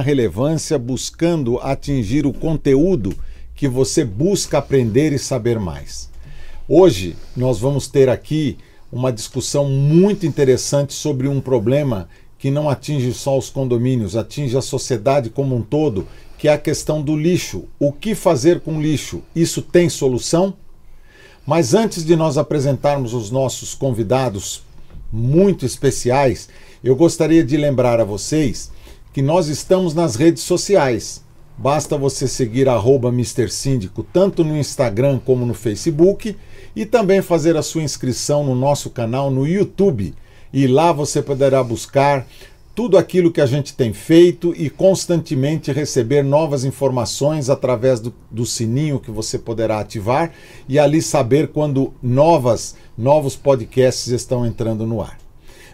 [0.00, 3.14] relevância buscando atingir o conteúdo
[3.54, 6.10] que você busca aprender e saber mais.
[6.68, 8.56] Hoje nós vamos ter aqui
[8.90, 12.08] uma discussão muito interessante sobre um problema
[12.38, 16.58] que não atinge só os condomínios, atinge a sociedade como um todo, que é a
[16.58, 17.64] questão do lixo.
[17.78, 19.22] O que fazer com lixo?
[19.34, 20.54] Isso tem solução?
[21.46, 24.62] Mas antes de nós apresentarmos os nossos convidados
[25.12, 26.48] muito especiais,
[26.82, 28.72] eu gostaria de lembrar a vocês
[29.12, 31.22] que nós estamos nas redes sociais.
[31.56, 33.48] Basta você seguir arroba Mr.
[33.50, 36.36] Síndico tanto no Instagram como no Facebook
[36.74, 40.14] e também fazer a sua inscrição no nosso canal no YouTube.
[40.52, 42.26] E lá você poderá buscar
[42.74, 48.46] tudo aquilo que a gente tem feito e constantemente receber novas informações através do, do,
[48.46, 50.32] sininho que você poderá ativar
[50.66, 55.18] e ali saber quando novas novos podcasts estão entrando no ar.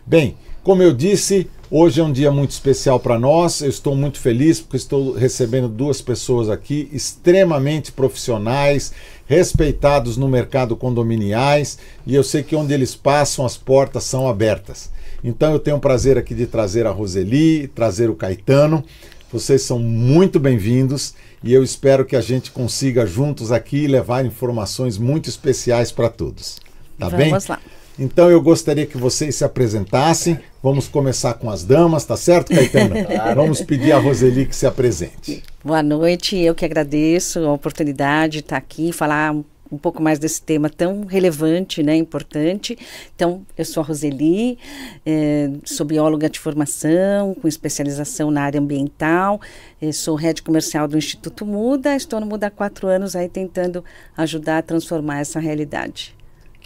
[0.05, 3.61] Bem, como eu disse, hoje é um dia muito especial para nós.
[3.61, 8.93] Eu estou muito feliz porque estou recebendo duas pessoas aqui extremamente profissionais,
[9.27, 14.91] respeitados no mercado condominiais, e eu sei que onde eles passam as portas são abertas.
[15.23, 18.85] Então eu tenho o prazer aqui de trazer a Roseli, trazer o Caetano.
[19.33, 24.97] Vocês são muito bem-vindos e eu espero que a gente consiga juntos aqui levar informações
[24.97, 26.59] muito especiais para todos.
[26.99, 27.33] Tá Vamos bem?
[27.49, 27.61] lá.
[27.99, 30.39] Então eu gostaria que vocês se apresentassem.
[30.63, 32.95] Vamos começar com as damas, tá certo, Caetano?
[33.35, 35.43] Vamos pedir a Roseli que se apresente.
[35.65, 39.35] Boa noite, eu que agradeço a oportunidade de estar aqui, falar
[39.71, 42.79] um pouco mais desse tema tão relevante, né, importante.
[43.15, 44.59] Então, eu sou a Roseli,
[45.05, 49.41] é, sou bióloga de formação, com especialização na área ambiental,
[49.81, 53.85] é, sou head comercial do Instituto Muda, estou no Muda há quatro anos aí tentando
[54.17, 56.18] ajudar a transformar essa realidade.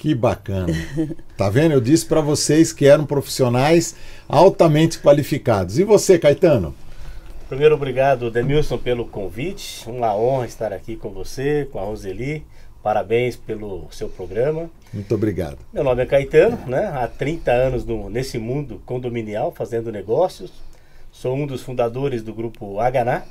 [0.03, 0.75] Que bacana.
[1.37, 1.75] Tá vendo?
[1.75, 3.95] Eu disse para vocês que eram profissionais
[4.29, 5.79] altamente qualificados.
[5.79, 6.75] E você, Caetano?
[7.49, 9.89] Primeiro, obrigado, Demilson, pelo convite.
[9.89, 12.45] Uma honra estar aqui com você, com a Roseli.
[12.83, 14.69] Parabéns pelo seu programa.
[14.93, 15.59] Muito obrigado.
[15.73, 16.91] Meu nome é Caetano, né?
[16.93, 20.51] há 30 anos no, nesse mundo condominial, fazendo negócios.
[21.13, 23.23] Sou um dos fundadores do grupo Hana.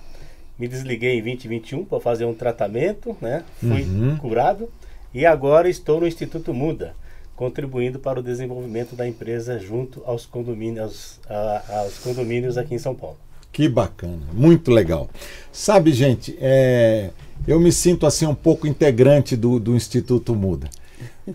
[0.58, 3.44] Me desliguei em 2021 para fazer um tratamento, né?
[3.60, 4.16] fui uhum.
[4.16, 4.70] curado
[5.13, 6.96] e agora estou no Instituto Muda,
[7.36, 11.20] contribuindo para o desenvolvimento da empresa junto aos condomínios,
[11.68, 13.18] aos condomínios aqui em São Paulo.
[13.51, 15.10] Que bacana, muito legal.
[15.51, 17.10] Sabe, gente, é,
[17.46, 20.70] eu me sinto assim um pouco integrante do, do Instituto Muda,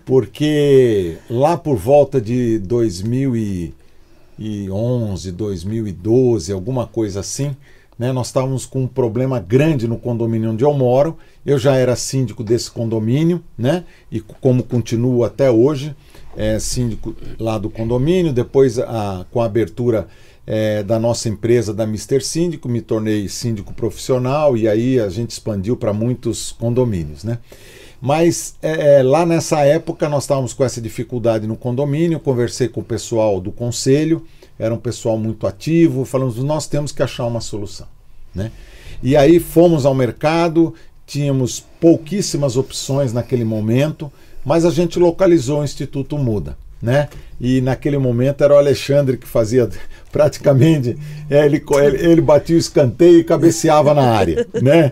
[0.03, 7.55] porque lá por volta de 2011, 2012, alguma coisa assim,
[7.97, 11.17] né, nós estávamos com um problema grande no condomínio onde eu moro.
[11.45, 13.85] Eu já era síndico desse condomínio, né?
[14.11, 15.95] E como continuo até hoje,
[16.35, 18.31] é, síndico lá do condomínio.
[18.31, 20.07] Depois, a, com a abertura
[20.45, 25.31] é, da nossa empresa, da Mister Síndico, me tornei síndico profissional e aí a gente
[25.31, 27.39] expandiu para muitos condomínios, né?
[27.99, 32.19] Mas é, é, lá nessa época nós estávamos com essa dificuldade no condomínio.
[32.19, 34.23] Conversei com o pessoal do conselho
[34.59, 37.87] era um pessoal muito ativo, falamos, nós temos que achar uma solução.
[38.33, 38.51] Né?
[39.01, 40.73] E aí fomos ao mercado,
[41.05, 44.11] tínhamos pouquíssimas opções naquele momento,
[44.45, 46.57] mas a gente localizou o Instituto Muda.
[46.79, 47.09] Né?
[47.41, 49.67] E naquele momento era o Alexandre que fazia
[50.11, 50.97] praticamente,
[51.29, 54.47] é, ele, ele, ele batia o escanteio e cabeceava na área.
[54.61, 54.91] Né?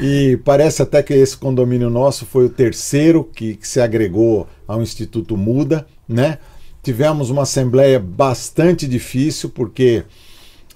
[0.00, 4.82] E parece até que esse condomínio nosso foi o terceiro que, que se agregou ao
[4.82, 5.86] Instituto Muda.
[6.08, 6.38] Né?
[6.82, 10.04] Tivemos uma assembleia bastante difícil, porque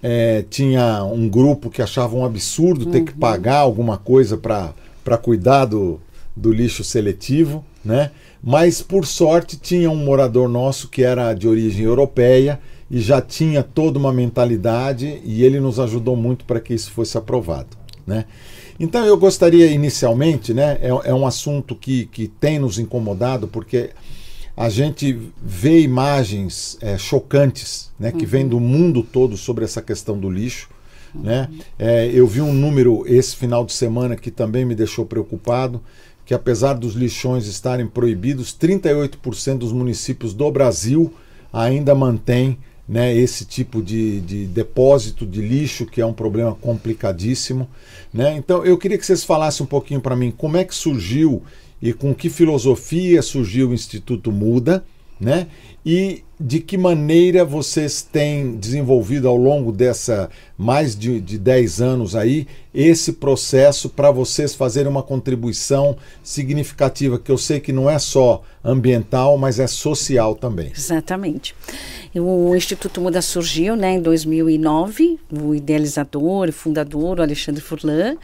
[0.03, 3.05] é, tinha um grupo que achava um absurdo ter uhum.
[3.07, 6.01] que pagar alguma coisa para cuidar do,
[6.37, 8.11] do lixo seletivo, né?
[8.43, 13.63] Mas por sorte tinha um morador nosso que era de origem europeia e já tinha
[13.63, 18.27] toda uma mentalidade e ele nos ajudou muito para que isso fosse aprovado, né?
[18.79, 20.79] Então eu gostaria inicialmente, né?
[20.81, 23.91] É, é um assunto que, que tem nos incomodado porque
[24.57, 28.31] a gente vê imagens é, chocantes né, que uhum.
[28.31, 30.71] vêm do mundo todo sobre essa questão do lixo.
[31.15, 31.23] Uhum.
[31.23, 31.49] Né?
[31.79, 35.83] É, eu vi um número esse final de semana que também me deixou preocupado,
[36.25, 41.13] que apesar dos lixões estarem proibidos, 38% dos municípios do Brasil
[41.53, 47.69] ainda mantém né, esse tipo de, de, depósito de lixo, que é um problema complicadíssimo.
[48.13, 48.37] Né?
[48.37, 51.43] Então eu queria que vocês falassem um pouquinho para mim como é que surgiu
[51.83, 54.85] e com que filosofia surgiu o Instituto Muda,
[55.21, 55.47] né?
[55.85, 62.15] E de que maneira vocês têm desenvolvido ao longo dessa mais de, de 10 anos
[62.15, 67.99] aí esse processo para vocês fazerem uma contribuição significativa, que eu sei que não é
[67.99, 70.73] só ambiental, mas é social também.
[70.77, 71.55] Exatamente.
[72.15, 78.17] O Instituto Muda surgiu né, em 2009, o idealizador e fundador, o Alexandre Furlan,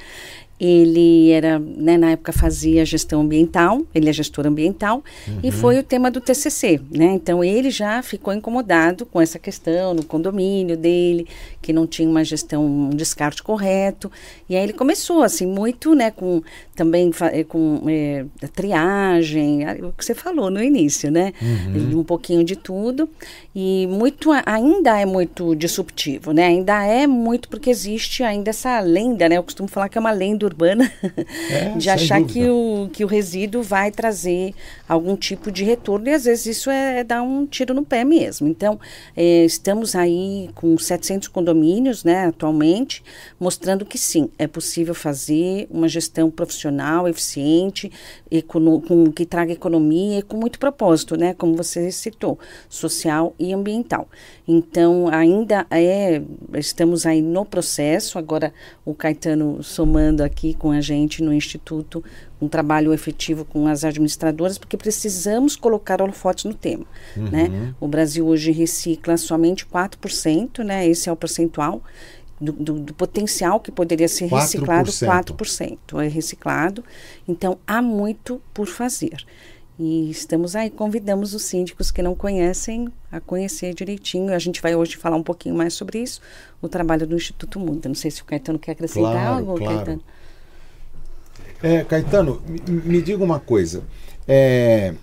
[0.64, 5.40] ele era, né, na época fazia gestão ambiental, ele é gestor ambiental, uhum.
[5.42, 7.06] e foi o tema do TCC, né?
[7.14, 11.26] Então ele já ficou incomodado com essa questão no condomínio dele,
[11.60, 14.08] que não tinha uma gestão, um descarte correto,
[14.48, 16.40] e aí ele começou assim muito, né, com
[16.82, 21.32] também eh, com é, triagem, o que você falou no início, né?
[21.40, 22.00] Uhum.
[22.00, 23.08] Um pouquinho de tudo
[23.54, 26.46] e muito ainda é muito disruptivo, né?
[26.46, 29.36] Ainda é muito porque existe ainda essa lenda, né?
[29.36, 30.90] Eu costumo falar que é uma lenda urbana
[31.50, 34.52] é, de achar que o, que o resíduo vai trazer
[34.88, 38.04] algum tipo de retorno e às vezes isso é, é dar um tiro no pé
[38.04, 38.48] mesmo.
[38.48, 38.80] Então,
[39.16, 43.04] é, estamos aí com 700 condomínios, né, atualmente,
[43.38, 46.71] mostrando que sim, é possível fazer uma gestão profissional,
[47.08, 47.90] eficiente,
[48.30, 52.38] econo, com, que traga economia e com muito propósito, né, como você citou,
[52.68, 54.08] social e ambiental.
[54.46, 56.22] Então, ainda é,
[56.54, 58.52] estamos aí no processo, agora
[58.84, 62.02] o Caetano somando aqui com a gente no Instituto
[62.42, 66.84] um trabalho efetivo com as administradoras, porque precisamos colocar holofotes no tema.
[67.16, 67.30] Uhum.
[67.30, 67.74] Né?
[67.80, 70.86] O Brasil hoje recicla somente 4%, né?
[70.86, 71.82] esse é o percentual,
[72.42, 74.40] do, do, do, potencial que poderia ser 4%.
[74.40, 74.92] reciclado,
[75.34, 76.84] 4% é reciclado.
[77.26, 79.24] Então, há muito por fazer.
[79.78, 84.34] E estamos aí, convidamos os síndicos que não conhecem a conhecer direitinho.
[84.34, 86.20] A gente vai hoje falar um pouquinho mais sobre isso,
[86.60, 87.88] o trabalho do Instituto Muda.
[87.88, 89.76] Não sei se o Caetano quer acrescentar claro, algo, claro.
[89.76, 90.02] Caetano.
[91.62, 93.82] É, Caetano, me, me, diga uma coisa.
[94.26, 94.94] É,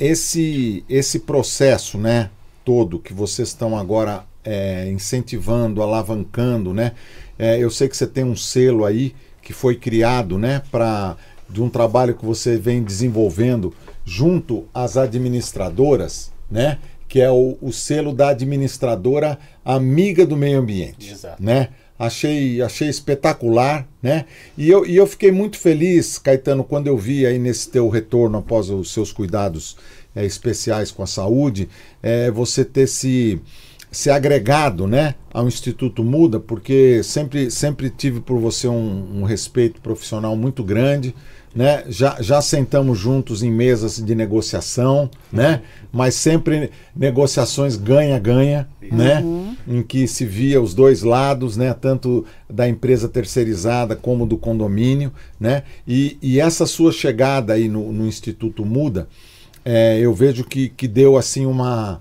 [0.00, 2.30] esse, esse processo né,
[2.64, 6.92] todo que vocês estão agora é, incentivando, alavancando, né?
[7.38, 11.16] É, eu sei que você tem um selo aí que foi criado né, para
[11.48, 13.72] de um trabalho que você vem desenvolvendo
[14.04, 16.78] junto às administradoras, né?
[17.08, 21.10] Que é o, o selo da administradora amiga do meio ambiente.
[21.10, 21.42] Exato.
[21.42, 21.68] Né?
[21.98, 24.24] achei, achei espetacular, né?
[24.56, 28.38] E eu, e eu fiquei muito feliz, Caetano, quando eu vi aí nesse teu retorno
[28.38, 29.76] após os seus cuidados
[30.14, 31.68] é, especiais com a saúde,
[32.02, 33.40] é, você ter se,
[33.90, 39.80] se agregado, né, ao Instituto Muda, porque sempre, sempre tive por você um, um respeito
[39.80, 41.14] profissional muito grande,
[41.54, 41.82] né?
[41.88, 45.62] Já, já sentamos juntos em mesas de negociação, né?
[45.90, 49.20] Mas sempre negociações ganha-ganha, né?
[49.20, 49.56] Uhum.
[49.66, 51.74] Em que se via os dois lados, né?
[51.74, 55.62] Tanto da empresa terceirizada como do condomínio, né?
[55.86, 59.08] E, e essa sua chegada aí no, no Instituto Muda,
[59.64, 62.00] é, eu vejo que, que deu assim uma,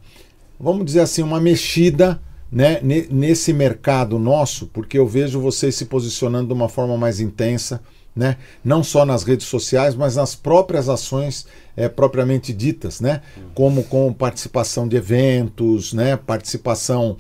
[0.60, 2.20] vamos dizer assim, uma mexida
[2.52, 7.82] né, nesse mercado nosso, porque eu vejo vocês se posicionando de uma forma mais intensa,
[8.16, 8.38] né?
[8.64, 11.46] não só nas redes sociais, mas nas próprias ações
[11.76, 13.22] é, propriamente ditas, né?
[13.54, 16.18] como com participação de eventos, né?
[16.18, 17.18] participação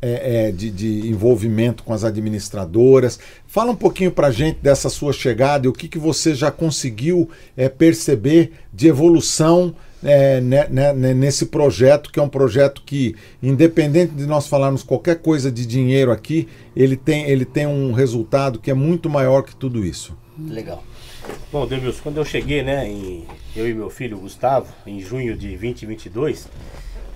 [0.00, 3.18] é, é, de, de, envolvimento com as administradoras.
[3.46, 6.50] Fala um pouquinho para a gente dessa sua chegada e o que, que você já
[6.50, 9.74] conseguiu é, perceber de evolução
[10.06, 14.82] é, né, né, né, nesse projeto, que é um projeto que, independente de nós falarmos
[14.82, 19.42] qualquer coisa de dinheiro aqui, ele tem, ele tem um resultado que é muito maior
[19.42, 20.16] que tudo isso.
[20.38, 20.82] Legal.
[21.50, 25.48] Bom, Demilson, quando eu cheguei, né, em, eu e meu filho Gustavo, em junho de
[25.56, 26.48] 2022,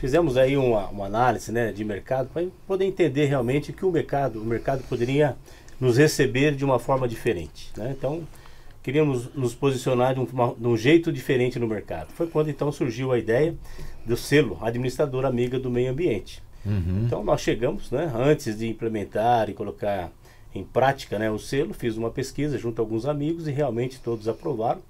[0.00, 4.42] fizemos aí uma, uma análise, né, de mercado para poder entender realmente que o mercado,
[4.42, 5.36] o mercado poderia
[5.78, 7.94] nos receber de uma forma diferente, né?
[7.96, 8.22] Então,
[8.82, 12.12] queríamos nos posicionar de um, de um jeito diferente no mercado.
[12.12, 13.54] Foi quando então surgiu a ideia
[14.04, 16.42] do selo administrador amiga do meio ambiente.
[16.64, 17.04] Uhum.
[17.06, 20.10] Então nós chegamos, né, antes de implementar e colocar
[20.54, 24.28] em prática né, o selo, fiz uma pesquisa junto a alguns amigos e realmente todos
[24.28, 24.82] aprovaram.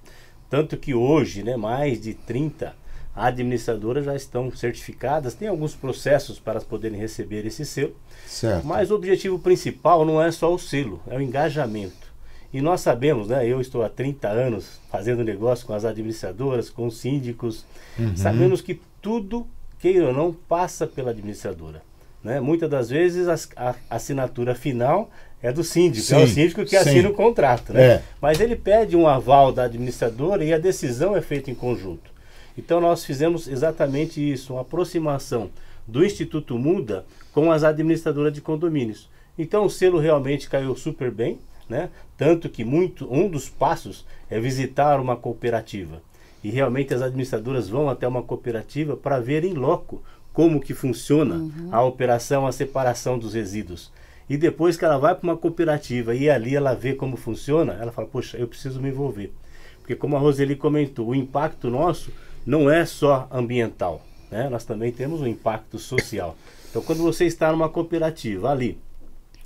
[0.48, 2.74] Tanto que hoje, né, mais de 30
[3.14, 7.94] administradoras já estão certificadas, tem alguns processos para poderem receber esse selo.
[8.26, 8.66] Certo.
[8.66, 12.09] Mas o objetivo principal não é só o selo, é o engajamento.
[12.52, 16.86] E nós sabemos, né, eu estou há 30 anos fazendo negócio com as administradoras, com
[16.86, 17.64] os síndicos,
[17.98, 18.16] uhum.
[18.16, 19.46] sabemos que tudo,
[19.78, 21.82] queira ou não, passa pela administradora.
[22.22, 22.40] Né?
[22.40, 23.36] Muitas das vezes a,
[23.70, 25.10] a assinatura final
[25.42, 26.76] é do síndico, sim, é o síndico que sim.
[26.76, 27.72] assina o contrato.
[27.72, 27.82] Né?
[27.82, 28.02] É.
[28.20, 32.10] Mas ele pede um aval da administradora e a decisão é feita em conjunto.
[32.58, 35.50] Então nós fizemos exatamente isso, uma aproximação
[35.86, 39.08] do Instituto Muda com as administradoras de condomínios.
[39.38, 41.38] Então o selo realmente caiu super bem,
[41.70, 41.88] né?
[42.18, 46.02] Tanto que muito um dos passos é visitar uma cooperativa.
[46.42, 51.34] e realmente as administradoras vão até uma cooperativa para ver em loco como que funciona
[51.34, 51.68] uhum.
[51.70, 53.92] a operação, a separação dos resíduos.
[54.28, 57.92] E depois que ela vai para uma cooperativa e ali ela vê como funciona, ela
[57.92, 59.32] fala, poxa, eu preciso me envolver.
[59.80, 62.10] Porque como a Roseli comentou, o impacto nosso
[62.46, 64.00] não é só ambiental,
[64.30, 64.48] né?
[64.48, 66.36] nós também temos um impacto social.
[66.70, 68.78] Então quando você está numa cooperativa ali,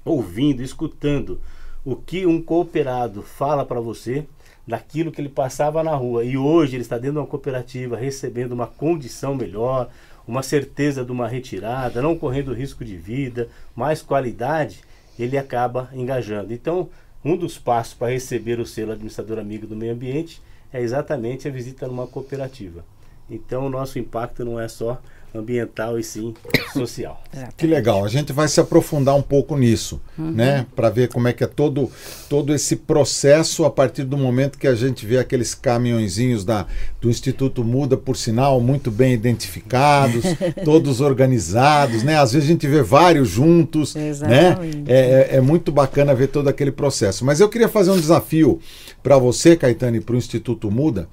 [0.05, 1.41] ouvindo, escutando
[1.85, 4.27] o que um cooperado fala para você,
[4.67, 8.53] daquilo que ele passava na rua e hoje ele está dentro de uma cooperativa recebendo
[8.53, 9.91] uma condição melhor,
[10.27, 14.81] uma certeza de uma retirada, não correndo risco de vida, mais qualidade,
[15.19, 16.53] ele acaba engajando.
[16.53, 16.89] Então,
[17.23, 20.41] um dos passos para receber o selo administrador amigo do meio ambiente
[20.73, 22.85] é exatamente a visita numa cooperativa.
[23.31, 25.01] Então, o nosso impacto não é só
[25.35, 26.33] ambiental e sim
[26.73, 27.23] social.
[27.57, 28.05] Que legal.
[28.05, 30.31] A gente vai se aprofundar um pouco nisso, uhum.
[30.31, 31.91] né, para ver como é que é todo
[32.29, 36.67] todo esse processo a partir do momento que a gente vê aqueles caminhõezinhos da
[37.01, 40.25] do Instituto Muda, por sinal, muito bem identificados,
[40.65, 42.17] todos organizados, né?
[42.19, 44.09] Às vezes a gente vê vários juntos, né?
[44.09, 44.77] Exatamente.
[44.79, 44.85] né?
[44.87, 47.25] É, é, é muito bacana ver todo aquele processo.
[47.25, 48.61] Mas eu queria fazer um desafio
[49.03, 51.09] para você, Caetano, e para o Instituto Muda.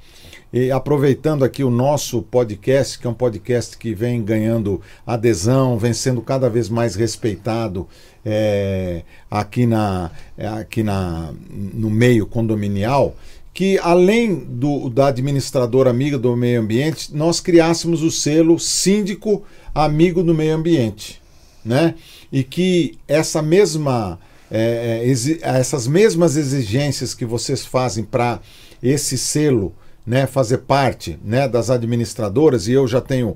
[0.53, 5.93] E aproveitando aqui o nosso podcast, que é um podcast que vem ganhando adesão, vem
[5.93, 7.87] sendo cada vez mais respeitado
[8.25, 13.15] é, aqui, na, é, aqui na, no meio condominial,
[13.53, 20.21] que além do, da administradora amiga do meio ambiente, nós criássemos o selo síndico amigo
[20.21, 21.21] do meio ambiente.
[21.63, 21.95] Né?
[22.29, 28.41] E que essa mesma, é, é essas mesmas exigências que vocês fazem para
[28.83, 29.73] esse selo
[30.05, 33.35] né, fazer parte né, das administradoras, e eu já tenho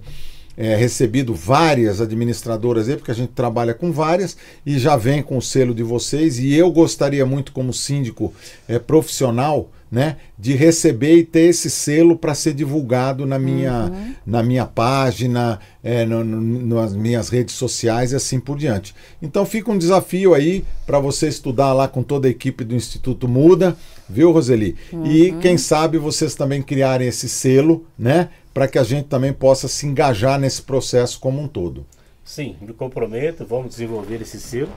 [0.58, 5.38] é, recebido várias administradoras aí, porque a gente trabalha com várias e já vem com
[5.38, 6.40] o selo de vocês.
[6.40, 8.34] E eu gostaria muito, como síndico
[8.68, 14.16] é, profissional, né, de receber e ter esse selo para ser divulgado na minha, uhum.
[14.26, 18.96] na minha página, é, no, no, nas minhas redes sociais e assim por diante.
[19.22, 23.28] Então fica um desafio aí para você estudar lá com toda a equipe do Instituto
[23.28, 23.78] Muda,
[24.10, 24.76] viu, Roseli?
[24.92, 25.06] Uhum.
[25.06, 29.68] E quem sabe vocês também criarem esse selo, né, para que a gente também possa
[29.68, 31.86] se engajar nesse processo como um todo.
[32.26, 34.72] Sim, me comprometo, vamos desenvolver esse selo,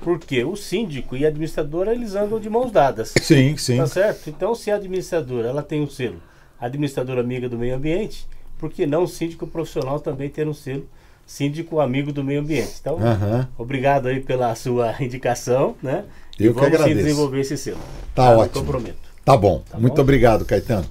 [0.00, 3.14] porque o síndico e a administradora eles andam de mãos dadas.
[3.22, 3.76] Sim, sim.
[3.76, 4.28] Tá certo?
[4.28, 6.20] Então, se a administradora ela tem um selo,
[6.58, 8.26] administradora amiga do meio ambiente,
[8.58, 10.88] por que não o síndico profissional também ter um selo
[11.24, 12.74] síndico amigo do meio ambiente?
[12.80, 13.46] Então, uhum.
[13.56, 16.04] obrigado aí pela sua indicação, né?
[16.36, 16.96] Eu e vamos que agradeço.
[16.96, 17.78] desenvolver esse selo.
[18.12, 18.64] Tá, tá ótimo.
[18.64, 19.08] comprometo.
[19.24, 19.62] Tá bom.
[19.70, 20.02] Tá Muito bom?
[20.02, 20.86] obrigado, Caetano.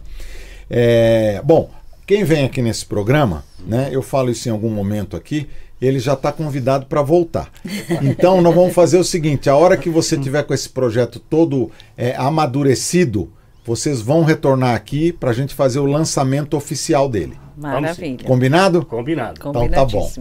[0.70, 1.70] É, bom,
[2.06, 3.90] quem vem aqui nesse programa, né?
[3.92, 5.50] Eu falo isso em algum momento aqui
[5.82, 7.50] ele já está convidado para voltar.
[8.02, 11.72] Então, nós vamos fazer o seguinte: a hora que você tiver com esse projeto todo
[11.96, 13.32] é, amadurecido,
[13.66, 17.38] vocês vão retornar aqui para a gente fazer o lançamento oficial dele.
[17.58, 18.26] Maravilha.
[18.26, 18.86] Combinado?
[18.86, 19.40] Combinado.
[19.40, 20.12] Então tá bom.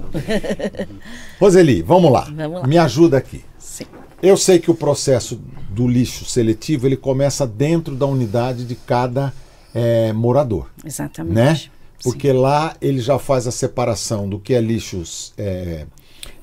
[1.38, 2.28] Roseli, vamos lá.
[2.34, 2.66] Vamos lá.
[2.66, 3.44] Me ajuda aqui.
[3.58, 3.84] Sim.
[4.22, 5.40] Eu sei que o processo
[5.70, 9.32] do lixo seletivo ele começa dentro da unidade de cada
[9.74, 10.70] é, morador.
[10.84, 11.34] Exatamente.
[11.34, 11.60] Né?
[12.02, 12.38] Porque Sim.
[12.38, 15.02] lá ele já faz a separação do que é lixo,
[15.36, 15.86] é,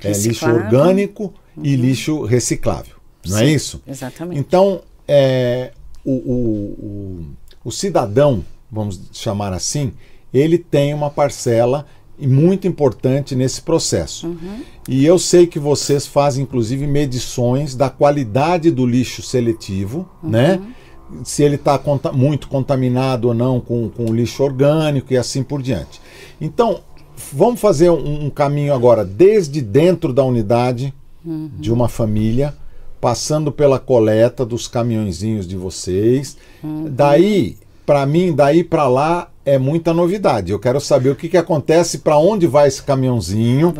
[0.03, 1.65] é lixo orgânico uhum.
[1.65, 2.95] e lixo reciclável.
[3.25, 3.81] Não é Sim, é isso?
[3.87, 4.39] Exatamente.
[4.39, 5.71] Então, é,
[6.03, 7.25] o, o, o,
[7.65, 9.93] o cidadão, vamos chamar assim,
[10.33, 11.85] ele tem uma parcela
[12.19, 14.27] muito importante nesse processo.
[14.27, 14.61] Uhum.
[14.87, 20.55] E eu sei que vocês fazem, inclusive, medições da qualidade do lixo seletivo, né?
[20.55, 20.61] uhum.
[20.61, 20.75] né?
[21.23, 25.61] Se ele está conta muito contaminado ou não com, com lixo orgânico e assim por
[25.61, 26.01] diante.
[26.39, 26.81] Então,
[27.31, 30.93] vamos fazer um, um caminho agora desde dentro da unidade
[31.25, 31.49] uhum.
[31.57, 32.53] de uma família,
[32.99, 36.37] passando pela coleta dos caminhõezinhos de vocês.
[36.63, 36.85] Uhum.
[36.89, 40.51] Daí, para mim, daí para lá é muita novidade.
[40.51, 43.73] Eu quero saber o que, que acontece, para onde vai esse caminhãozinho,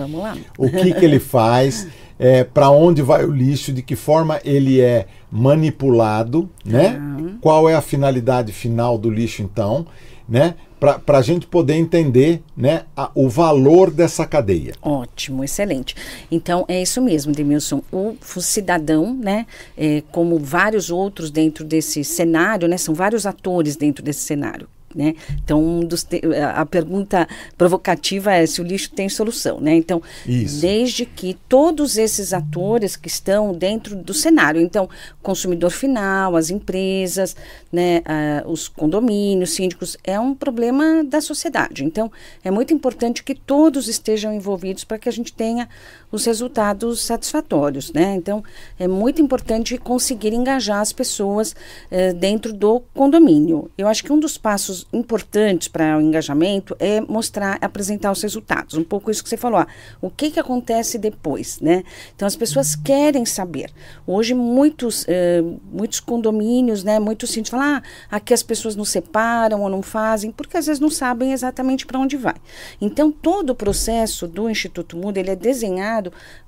[0.57, 1.87] o que, que ele faz.
[2.17, 6.97] é, para onde vai o lixo, de que forma ele é manipulado, né?
[6.97, 7.37] Uhum.
[7.41, 9.85] Qual é a finalidade final do lixo, então,
[10.27, 10.55] né?
[10.79, 14.73] Para a gente poder entender né, a, o valor dessa cadeia.
[14.81, 15.95] Ótimo, excelente.
[16.29, 17.81] Então é isso mesmo, Demilson.
[17.89, 19.45] O, o cidadão, né,
[19.77, 24.67] é, como vários outros dentro desse cenário, né, são vários atores dentro desse cenário.
[24.95, 25.15] Né?
[25.43, 25.87] Então, um
[26.55, 27.27] a pergunta
[27.57, 29.59] provocativa é se o lixo tem solução.
[29.59, 29.75] Né?
[29.75, 30.61] Então, Isso.
[30.61, 34.89] desde que todos esses atores que estão dentro do cenário, então,
[35.21, 37.35] consumidor final, as empresas,
[37.71, 38.01] né,
[38.45, 41.83] os condomínios, síndicos, é um problema da sociedade.
[41.83, 42.11] Então,
[42.43, 45.67] é muito importante que todos estejam envolvidos para que a gente tenha
[46.13, 47.91] os resultados satisfatórios.
[47.91, 48.13] Né?
[48.15, 48.43] Então,
[48.77, 51.55] é muito importante conseguir engajar as pessoas
[51.91, 53.71] uh, dentro do condomínio.
[53.75, 58.75] Eu acho que um dos passos importantes para o engajamento é mostrar, apresentar os resultados.
[58.75, 59.59] Um pouco isso que você falou.
[59.59, 59.67] Ah,
[59.99, 61.83] o que, que acontece depois, né?
[62.15, 63.71] Então as pessoas querem saber.
[64.05, 66.99] Hoje muitos, eh, muitos condomínios, né?
[66.99, 70.79] Muitos sítios falam, ah, aqui as pessoas não separam ou não fazem, porque às vezes
[70.79, 72.35] não sabem exatamente para onde vai.
[72.79, 76.02] Então todo o processo do Instituto Muda ele é desenhado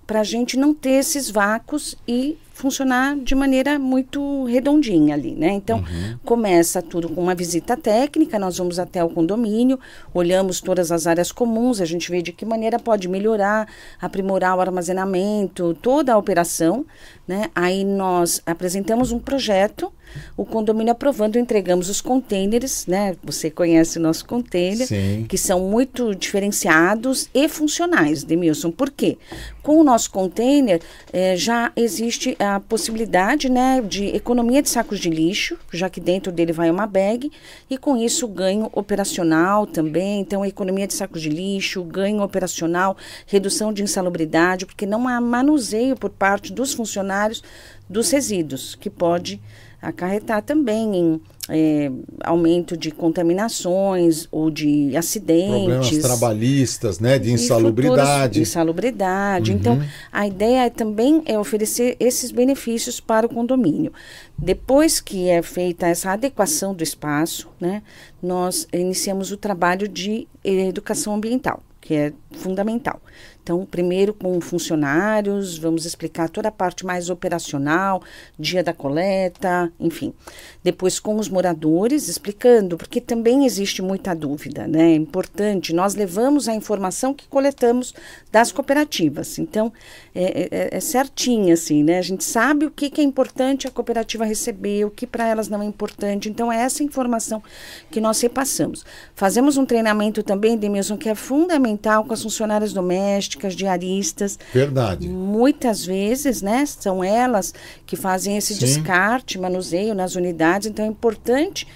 [0.05, 5.49] para a gente não ter esses vácuos e funcionar de maneira muito redondinha ali, né?
[5.49, 6.17] Então, uhum.
[6.23, 9.77] começa tudo com uma visita técnica, nós vamos até o condomínio,
[10.13, 13.67] olhamos todas as áreas comuns, a gente vê de que maneira pode melhorar,
[14.01, 16.85] aprimorar o armazenamento, toda a operação,
[17.27, 17.49] né?
[17.53, 19.91] Aí nós apresentamos um projeto,
[20.37, 23.17] o condomínio aprovando, entregamos os containers, né?
[23.23, 25.25] Você conhece o nosso container, Sim.
[25.27, 28.71] que são muito diferenciados e funcionais, Demilson.
[28.71, 29.17] Por quê?
[29.61, 30.79] Com o nosso container
[31.11, 36.31] eh, já existe a possibilidade né, de economia de sacos de lixo, já que dentro
[36.31, 37.31] dele vai uma bag,
[37.69, 42.95] e com isso ganho operacional também, então economia de sacos de lixo, ganho operacional,
[43.27, 47.43] redução de insalubridade, porque não há manuseio por parte dos funcionários
[47.89, 49.41] dos resíduos, que pode
[49.85, 51.91] acarretar também em é,
[52.23, 55.49] aumento de contaminações ou de acidentes.
[55.49, 57.19] Problemas trabalhistas, né?
[57.19, 58.41] De insalubridade.
[58.41, 59.51] Insalubridade.
[59.51, 59.57] Uhum.
[59.57, 63.93] Então, a ideia é também é oferecer esses benefícios para o condomínio.
[64.37, 67.83] Depois que é feita essa adequação do espaço, né?
[68.21, 73.01] Nós iniciamos o trabalho de educação ambiental, que é fundamental.
[73.45, 78.01] Então, primeiro com funcionários, vamos explicar toda a parte mais operacional,
[78.39, 80.15] dia da coleta, enfim.
[80.63, 84.93] Depois com os moradores, explicando, porque também existe muita dúvida, né?
[84.93, 87.93] É importante, nós levamos a informação que coletamos
[88.31, 89.37] das cooperativas.
[89.37, 89.71] Então,
[90.15, 91.99] é, é, é certinho, assim, né?
[91.99, 95.47] A gente sabe o que, que é importante a cooperativa receber, o que para elas
[95.49, 96.29] não é importante.
[96.29, 97.43] Então, é essa informação
[97.91, 98.83] que nós repassamos.
[99.13, 104.39] Fazemos um treinamento também, Demilson, que é fundamental com as funcionárias domésticas, diaristas.
[104.51, 105.07] Verdade.
[105.07, 107.53] Muitas vezes, né, são elas
[107.85, 108.59] que fazem esse Sim.
[108.59, 111.67] descarte, manuseio nas unidades, então é importante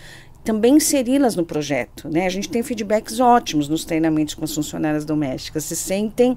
[0.43, 2.25] também inseri-las no projeto, né?
[2.25, 6.35] A gente tem feedbacks ótimos nos treinamentos com as funcionárias domésticas, se sentem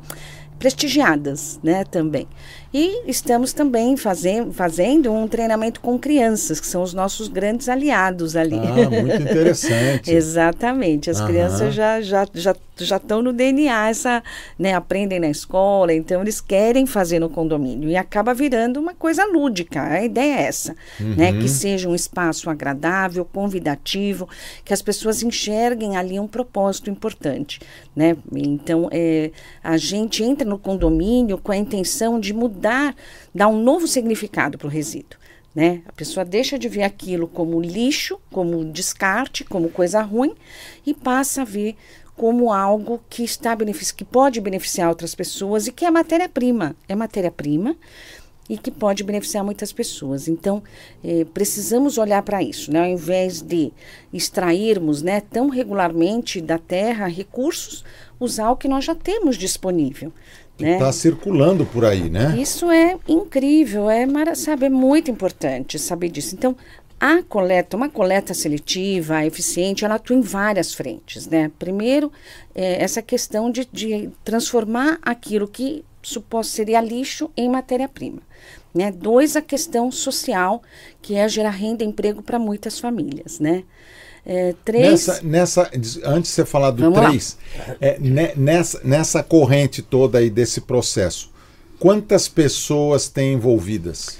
[0.58, 2.28] prestigiadas, né, também.
[2.72, 8.34] E estamos também fazendo, fazendo um treinamento com crianças, que são os nossos grandes aliados
[8.34, 8.56] ali.
[8.56, 10.10] Ah, muito interessante.
[10.10, 11.10] Exatamente.
[11.10, 14.22] As crianças já já já já estão no DNA essa,
[14.58, 19.24] né, aprendem na escola, então eles querem fazer no condomínio e acaba virando uma coisa
[19.26, 19.82] lúdica.
[19.82, 21.14] A ideia é essa, uhum.
[21.14, 21.48] né, que uhum.
[21.48, 24.28] seja um espaço agradável, convidativo,
[24.64, 27.60] que as pessoas enxerguem ali um propósito importante,
[27.94, 28.16] né?
[28.34, 29.30] Então, é,
[29.62, 32.96] a gente entra no condomínio com a intenção de mudar dar,
[33.34, 35.20] dar um novo significado para o resíduo.
[35.54, 35.82] Né?
[35.86, 40.34] A pessoa deixa de ver aquilo como lixo, como descarte, como coisa ruim
[40.86, 41.76] e passa a ver
[42.16, 43.54] como algo que está
[43.94, 46.74] que pode beneficiar outras pessoas e que é matéria-prima.
[46.88, 47.76] É matéria-prima
[48.48, 50.28] e que pode beneficiar muitas pessoas.
[50.28, 50.62] Então,
[51.02, 52.80] eh, precisamos olhar para isso, né?
[52.80, 53.72] Ao invés de
[54.12, 57.84] extrairmos, né, tão regularmente da terra recursos,
[58.18, 60.12] usar o que nós já temos disponível
[60.58, 60.74] né?
[60.74, 62.36] Está circulando por aí, né?
[62.38, 66.34] Isso é incrível, é, sabe, é muito importante saber disso.
[66.34, 66.56] Então,
[67.00, 71.50] a coleta, uma coleta seletiva, eficiente, ela atua em várias frentes, né?
[71.58, 72.12] Primeiro,
[72.54, 78.20] é, essa questão de, de transformar aquilo que suposto seria lixo em matéria-prima.
[78.74, 78.90] Né?
[78.90, 80.62] Dois, a questão social,
[81.00, 83.64] que é gerar renda e emprego para muitas famílias, né?
[84.24, 85.06] É, três...
[85.06, 85.70] Nessa, nessa,
[86.04, 87.38] antes de você falar do Vamos três,
[87.80, 87.98] é,
[88.36, 91.30] nessa, nessa corrente toda aí desse processo,
[91.78, 94.18] quantas pessoas tem envolvidas?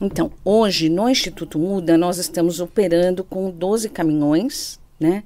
[0.00, 5.22] Então, hoje no Instituto Muda, nós estamos operando com 12 caminhões, né?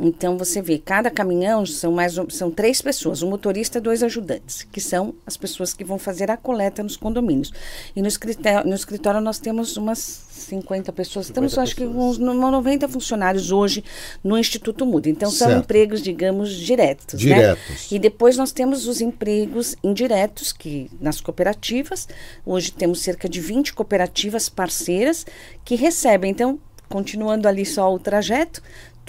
[0.00, 4.66] Então você vê, cada caminhão são mais são três pessoas, um motorista e dois ajudantes,
[4.70, 7.52] que são as pessoas que vão fazer a coleta nos condomínios.
[7.94, 12.18] E no escritório, no escritório nós temos umas 50 pessoas, 50 estamos acho que uns
[12.18, 13.84] 90 funcionários hoje
[14.24, 15.08] no Instituto Muda.
[15.08, 15.50] Então certo.
[15.50, 17.22] são empregos, digamos, diretos.
[17.22, 17.34] Né?
[17.34, 17.68] Diretos.
[17.68, 17.76] Né?
[17.90, 22.08] E depois nós temos os empregos indiretos, que nas cooperativas,
[22.44, 25.26] hoje temos cerca de 20 cooperativas parceiras
[25.64, 26.30] que recebem.
[26.30, 26.58] Então,
[26.88, 28.60] continuando ali só o trajeto,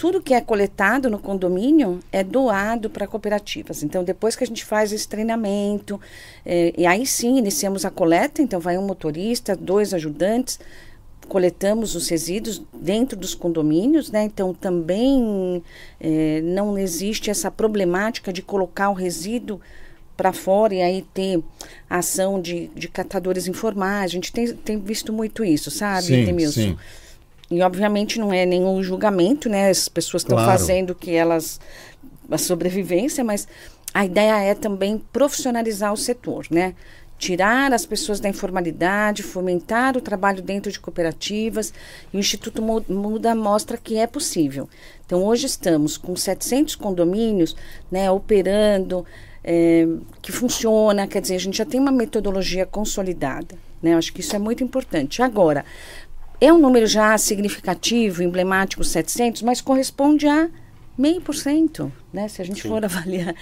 [0.02, 3.84] tudo que é coletado no condomínio é doado para cooperativas.
[3.84, 6.00] Então, depois que a gente faz esse treinamento,
[6.44, 10.58] é, e aí sim iniciamos a coleta, então vai um motorista, dois ajudantes,
[11.28, 14.24] coletamos os resíduos dentro dos condomínios, né?
[14.24, 15.62] Então também
[16.00, 19.60] é, não existe essa problemática de colocar o resíduo
[20.16, 21.40] para fora e aí ter
[21.88, 24.06] ação de, de catadores informais.
[24.06, 26.24] A gente tem, tem visto muito isso, sabe, sim,
[26.70, 26.76] Sim.
[27.52, 29.70] E obviamente não é nenhum julgamento, né?
[29.70, 30.50] As pessoas estão Claro.
[30.50, 31.60] fazendo que elas
[32.30, 33.46] a sobrevivência, mas
[33.92, 36.74] a ideia é também profissionalizar o setor, né?
[37.18, 41.72] Tirar as pessoas da informalidade, fomentar o trabalho dentro de cooperativas.
[42.12, 44.68] E o Instituto Mu- Muda mostra que é possível.
[45.06, 47.54] Então, hoje estamos com 700 condomínios
[47.90, 49.04] né, operando,
[49.44, 49.86] eh,
[50.20, 53.54] que funciona, quer dizer, a gente já tem uma metodologia consolidada.
[53.80, 53.94] Né?
[53.94, 55.22] Eu acho que isso é muito importante.
[55.22, 55.64] Agora,
[56.44, 60.50] é um número já significativo, emblemático, 700, mas corresponde a
[60.98, 62.26] meio por cento, né?
[62.26, 63.32] Se a gente for avaliar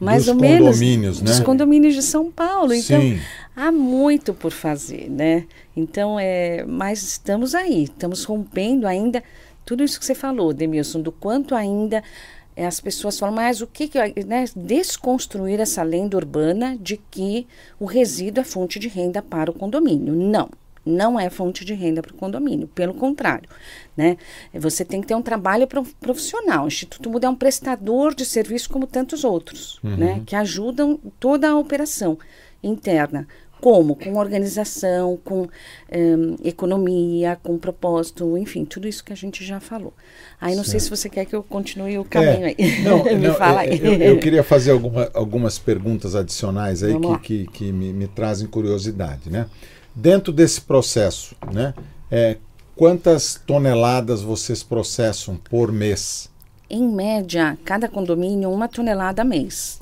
[0.00, 1.44] mais Dos ou menos condomínios, dos né?
[1.44, 2.74] condomínios de São Paulo.
[2.74, 3.20] Então, Sim.
[3.54, 5.46] há muito por fazer, né?
[5.76, 9.22] Então, é, mas estamos aí, estamos rompendo ainda
[9.64, 12.02] tudo isso que você falou, Demilson, do quanto ainda
[12.56, 17.46] é, as pessoas falam, mas o que, que né, desconstruir essa lenda urbana de que
[17.78, 20.12] o resíduo é fonte de renda para o condomínio.
[20.12, 20.48] Não.
[20.88, 23.48] Não é fonte de renda para o condomínio, pelo contrário,
[23.96, 24.16] né?
[24.54, 26.64] Você tem que ter um trabalho pro- profissional.
[26.64, 30.22] O Instituto Muda é um prestador de serviço como tantos outros, né?
[30.26, 32.18] Que ajudam toda a operação
[32.62, 33.26] interna.
[33.60, 33.96] Como?
[33.96, 35.48] Com organização, com
[35.90, 39.92] em, economia, com propósito, enfim, tudo isso que a gente já falou.
[40.40, 42.82] Aí não sei se você quer que eu continue o caminho É, aí.
[42.84, 43.80] Não, Me não, fala é, aí.
[43.84, 48.46] Eu, eu queria fazer alguma- algumas perguntas adicionais aí que, que, que me, me trazem
[48.46, 49.46] curiosidade, né?
[50.00, 51.74] Dentro desse processo, né?
[52.08, 52.36] é,
[52.76, 56.30] quantas toneladas vocês processam por mês?
[56.70, 59.80] Em média, cada condomínio uma tonelada a mês.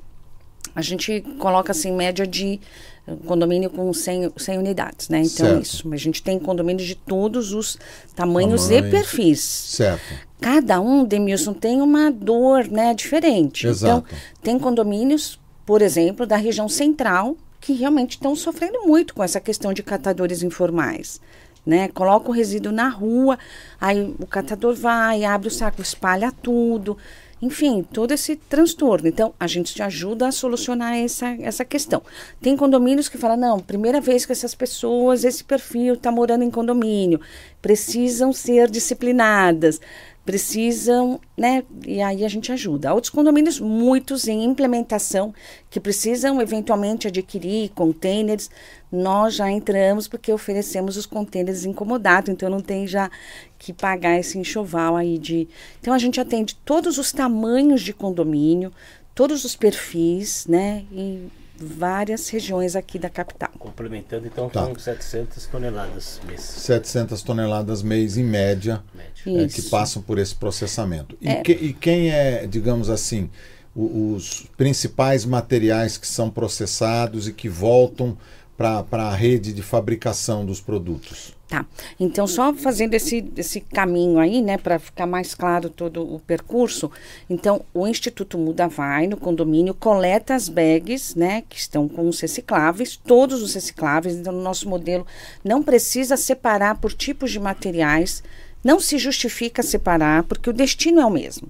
[0.75, 2.59] A gente coloca assim, média de
[3.07, 5.19] eh, condomínio com 100, 100 unidades, né?
[5.19, 5.63] Então, Certo.
[5.63, 5.89] isso.
[5.89, 7.79] Mas a gente tem condomínios de todos os
[8.15, 8.91] tamanhos, e Tamanhos.
[8.91, 9.41] perfis.
[9.41, 10.03] Certo.
[10.41, 13.67] Cada um, Demilson, tem uma dor né, diferente.
[13.67, 14.07] Exato.
[14.07, 19.41] Então, tem condomínios, por exemplo, da região central, que realmente estão sofrendo muito com essa
[19.41, 21.21] questão de catadores informais.
[21.65, 21.89] Né?
[21.89, 23.39] Coloca o resíduo na rua,
[23.81, 26.97] aí o catador vai, abre o saco, espalha tudo.
[27.41, 29.07] Enfim, todo esse transtorno.
[29.09, 32.03] Então, a gente te ajuda a solucionar essa, essa questão.
[32.41, 36.51] Tem condomínios que falam, não, primeira vez que essas pessoas, esse perfil está morando em
[36.51, 37.21] condomínio,
[37.61, 39.81] precisam ser disciplinadas,
[40.27, 41.63] precisam, né?
[41.87, 42.93] E aí a gente ajuda.
[42.93, 45.33] Outros condomínios, muitos em implementação,
[45.71, 48.51] que precisam eventualmente adquirir containers,
[48.91, 53.09] nós já entramos porque oferecemos os containers incomodados, então não tem já
[53.57, 55.49] que pagar esse enxoval aí de.
[55.81, 58.73] Então a gente atende todos os tamanhos de condomínio,
[59.15, 60.85] todos os perfis, né?
[60.91, 63.51] Em várias regiões aqui da capital.
[63.59, 64.65] Complementando, então, Tá.
[64.65, 66.41] são 700 toneladas mês.
[66.41, 69.45] 700 toneladas mês em média média.
[69.45, 71.17] é, que passam por esse processamento.
[71.21, 71.41] E, É.
[71.43, 73.29] que- e quem é, digamos assim,
[73.75, 78.17] o- os principais materiais que são processados e que voltam
[78.57, 81.37] para a rede de fabricação dos produtos?
[81.49, 81.65] Tá.
[82.01, 86.91] Então, só fazendo esse, esse caminho aí, né, para ficar mais claro todo o percurso.
[87.31, 92.19] Então, o Instituto Muda vai no condomínio, coleta as bags, né, que estão com os
[92.19, 94.17] recicláveis, todos os recicláveis.
[94.17, 95.07] Então, no nosso modelo
[95.45, 98.25] não precisa separar por tipos de materiais,
[98.65, 101.49] não se justifica separar, porque o destino é o mesmo.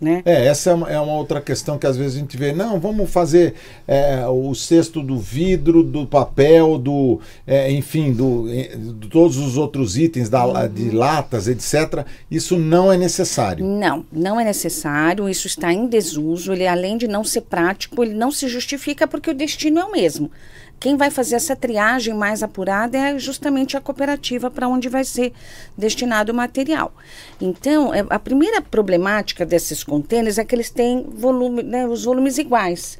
[0.00, 0.22] Né?
[0.24, 2.52] É, essa é uma, é uma outra questão que às vezes a gente vê.
[2.52, 3.54] Não, vamos fazer
[3.86, 9.56] é, o cesto do vidro, do papel, do, é, enfim, do, é, de todos os
[9.56, 12.04] outros itens da, de latas, etc.
[12.30, 13.64] Isso não é necessário.
[13.64, 18.14] Não, não é necessário, isso está em desuso, ele além de não ser prático, ele
[18.14, 20.30] não se justifica porque o destino é o mesmo.
[20.78, 25.32] Quem vai fazer essa triagem mais apurada é justamente a cooperativa para onde vai ser
[25.76, 26.92] destinado o material.
[27.40, 32.36] Então, é- a primeira problemática desses contêineres é que eles têm volume, né, os volumes
[32.38, 32.98] iguais.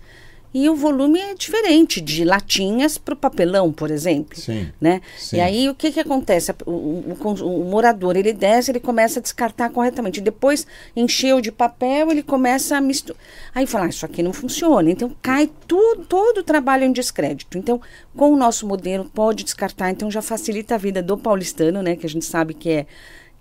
[0.57, 4.39] E o volume é diferente de latinhas para o papelão, por exemplo.
[4.39, 5.01] Sim, Né?
[5.19, 5.37] sim.
[5.37, 6.55] E aí o que, que acontece?
[6.65, 10.21] O, o- o morador ele desce, ele começa a descartar corretamente.
[10.21, 10.65] Depois
[10.95, 13.21] encheu de papel, ele começa a misturar.
[13.53, 14.89] Aí fala, ah, isso aqui não funciona.
[14.89, 17.59] Então cai tudo, todo o trabalho em descrédito.
[17.59, 17.81] Então,
[18.17, 19.91] com o nosso modelo, pode descartar.
[19.91, 21.97] Então já facilita a vida do paulistano, né?
[21.97, 22.87] Que a gente sabe que é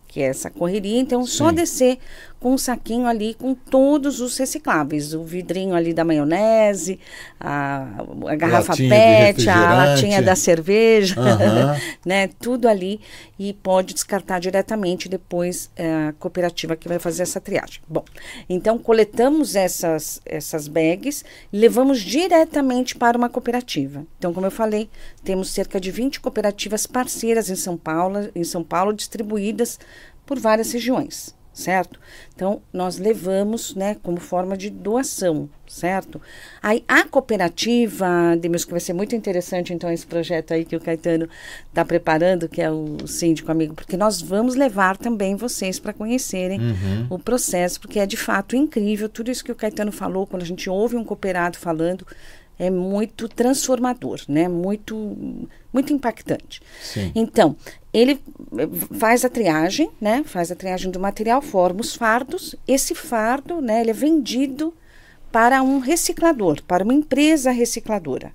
[0.07, 0.99] que é essa correria.
[0.99, 1.55] Então, só Sim.
[1.55, 1.97] descer
[2.43, 5.13] com um saquinho ali com todos os recicláveis.
[5.13, 6.99] O vidrinho ali da maionese,
[7.39, 7.87] a,
[8.27, 11.79] a garrafa Latinha PET, a latinha da cerveja, Aham.
[12.05, 12.27] né?
[12.41, 12.99] Tudo ali
[13.39, 17.81] e pode descartar diretamente depois é, a cooperativa que vai fazer essa triagem.
[17.87, 18.03] Bom,
[18.49, 24.05] então coletamos essas, essas bags e levamos diretamente para uma cooperativa.
[24.17, 24.89] Então, como eu falei,
[25.23, 29.79] temos cerca de 20 cooperativas parceiras em São Paulo, em São Paulo distribuídas
[30.25, 31.33] por várias regiões.
[31.53, 31.99] Certo?
[32.35, 36.19] Então, nós levamos, né, como forma de doação, certo?
[36.61, 40.79] Aí, a cooperativa, Demis, que vai ser muito interessante, então, esse projeto aí que o
[40.79, 41.29] Caetano
[41.69, 46.59] está preparando, que é o Síndico Amigo, porque nós vamos levar também vocês para conhecerem
[46.59, 47.07] Uhum.
[47.11, 50.45] o processo, porque é de fato incrível, tudo isso que o Caetano falou, quando a
[50.45, 52.05] gente ouve um cooperado falando,
[52.57, 54.47] é muito transformador, né?
[54.47, 55.17] Muito,
[55.73, 56.61] muito impactante.
[56.81, 57.11] Sim.
[57.15, 57.55] Então,
[57.93, 58.19] ele
[58.99, 60.23] faz a triagem, né?
[60.25, 62.55] Faz a triagem do material, forma os fardos.
[62.67, 63.81] Esse fardo, né?
[63.81, 64.73] Ele é vendido
[65.31, 68.31] para um reciclador, para uma empresa recicladora,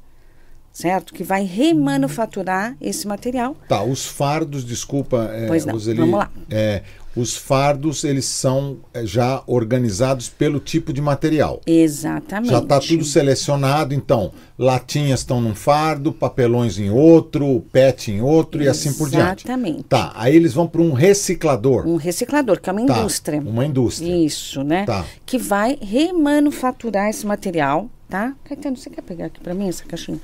[0.73, 1.15] certo?
[1.15, 3.57] Que vai remanufaturar esse material.
[3.69, 6.31] Tá, os fardos, desculpa, é, Pois não, Roseli, vamos lá.
[6.51, 6.83] é,
[7.19, 11.61] os fardos, eles são é, já organizados pelo tipo de material.
[11.67, 12.51] Exatamente.
[12.51, 18.63] Já está tudo selecionado, então, latinhas estão num fardo, papelões em outro, PET em outro
[18.63, 19.45] e assim por diante.
[19.47, 19.83] Exatamente.
[19.85, 21.87] Tá, aí eles vão para um reciclador.
[21.87, 23.41] Um reciclador, que é uma Tá, indústria.
[23.41, 24.15] Uma indústria.
[24.25, 24.85] Isso, né?
[24.85, 25.05] Tá.
[25.27, 28.35] Que vai remanufaturar esse material, tá?
[28.45, 30.21] Caetano, você quer pegar aqui para mim essa caixinha?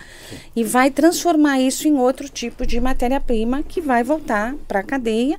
[0.54, 5.38] E vai transformar isso em outro tipo de matéria-prima que vai voltar para a cadeia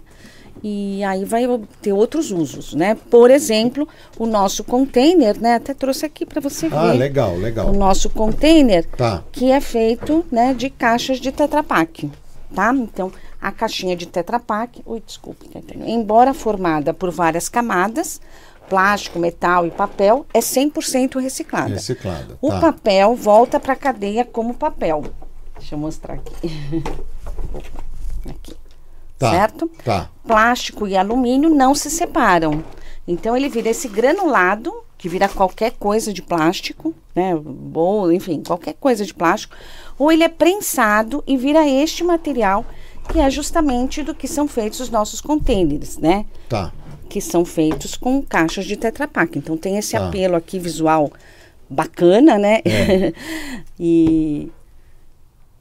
[0.63, 1.44] e aí vai
[1.82, 2.96] ter outros usos, né?
[3.10, 3.88] Por exemplo,
[4.18, 5.56] o nosso container, né?
[5.56, 6.76] Até trouxe aqui para você ver.
[6.76, 7.70] Ah, legal, legal.
[7.70, 9.24] O nosso container Tá.
[9.32, 12.10] que é feito, né, de caixas de Tetra Pak,
[12.54, 12.74] tá?
[12.74, 15.48] Então, a caixinha de Tetra Pak, ui, desculpe,
[15.86, 18.20] embora formada por várias camadas,
[18.68, 21.76] plástico, metal e papel, é 100% reciclada.
[21.76, 22.38] Reciclada.
[22.41, 22.60] O tá.
[22.60, 25.04] papel volta para a cadeia como papel.
[25.58, 26.52] Deixa eu mostrar aqui.
[27.54, 27.84] Opa,
[28.30, 28.56] aqui.
[29.17, 29.69] Tá, Certo?
[29.84, 30.10] Tá.
[30.28, 32.63] Plástico e alumínio não se separam.
[33.08, 37.36] Então ele vira esse granulado, que vira qualquer coisa de plástico, né?
[37.36, 39.56] Bolo, enfim, qualquer coisa de plástico.
[39.99, 42.65] Ou ele é prensado e vira este material,
[43.10, 46.25] que é justamente do que são feitos os nossos contêineres, né?
[46.49, 46.71] Tá.
[47.08, 49.38] que são feitos com caixas de Tetra Pak.
[49.38, 50.08] Então tem esse Tá.
[50.08, 51.12] apelo aqui visual
[51.69, 52.62] bacana, né?
[52.65, 53.13] É.
[53.80, 54.51] e,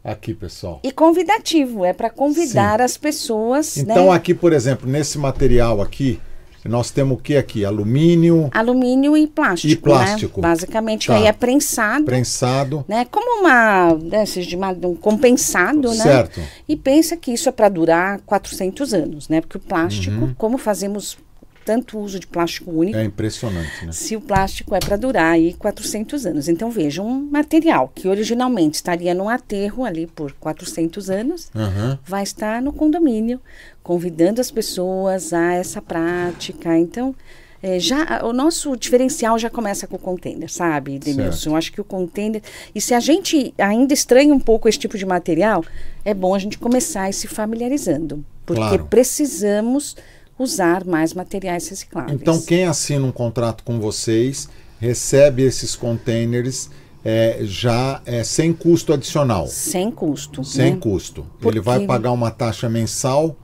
[0.04, 0.80] Aqui, pessoal.
[0.84, 4.12] e convidativo, é para convidar as pessoas, Então, né?
[4.16, 6.20] aqui, por exemplo, nesse material aqui,
[6.62, 7.64] nós temos o que aqui?
[7.64, 10.40] Alumínio, Alumínio e plástico, E plástico.
[10.40, 10.48] né?
[10.48, 11.16] Basicamente, Tá.
[11.16, 12.84] aí é prensado, prensado.
[12.88, 13.06] né?
[13.10, 16.02] Como uma, desses de um compensado, né?
[16.02, 16.40] Certo.
[16.68, 19.40] E pensa que isso é para durar 400 anos, né?
[19.42, 21.18] Porque o plástico, como fazemos
[21.64, 23.02] tanto uso de plástico único, Uhum.
[23.02, 23.92] É impressionante, né?
[23.92, 26.48] se o plástico é para durar aí 400 anos.
[26.48, 31.98] Então veja, um material que originalmente estaria num aterro ali por 400 anos, Aham.
[32.06, 33.40] vai estar no condomínio,
[33.82, 36.76] convidando as pessoas a essa prática.
[36.78, 37.14] Então,
[37.62, 41.56] é, já o nosso diferencial já começa com o container, sabe, Denilson?
[41.56, 42.42] Acho que o container.
[42.74, 45.64] E se a gente ainda estranha um pouco esse tipo de material,
[46.04, 48.22] é bom a gente começar a se familiarizando.
[48.44, 48.86] Porque Claro.
[48.90, 49.96] precisamos
[50.38, 52.20] usar mais materiais recicláveis.
[52.20, 54.48] Então, quem assina um contrato com vocês
[54.80, 56.68] recebe esses containers
[57.04, 59.46] é, já é, sem custo adicional.
[59.46, 60.42] Sem custo.
[60.42, 60.78] Sem né?
[60.80, 61.26] custo.
[61.38, 63.36] Porque- Ele vai pagar uma taxa mensal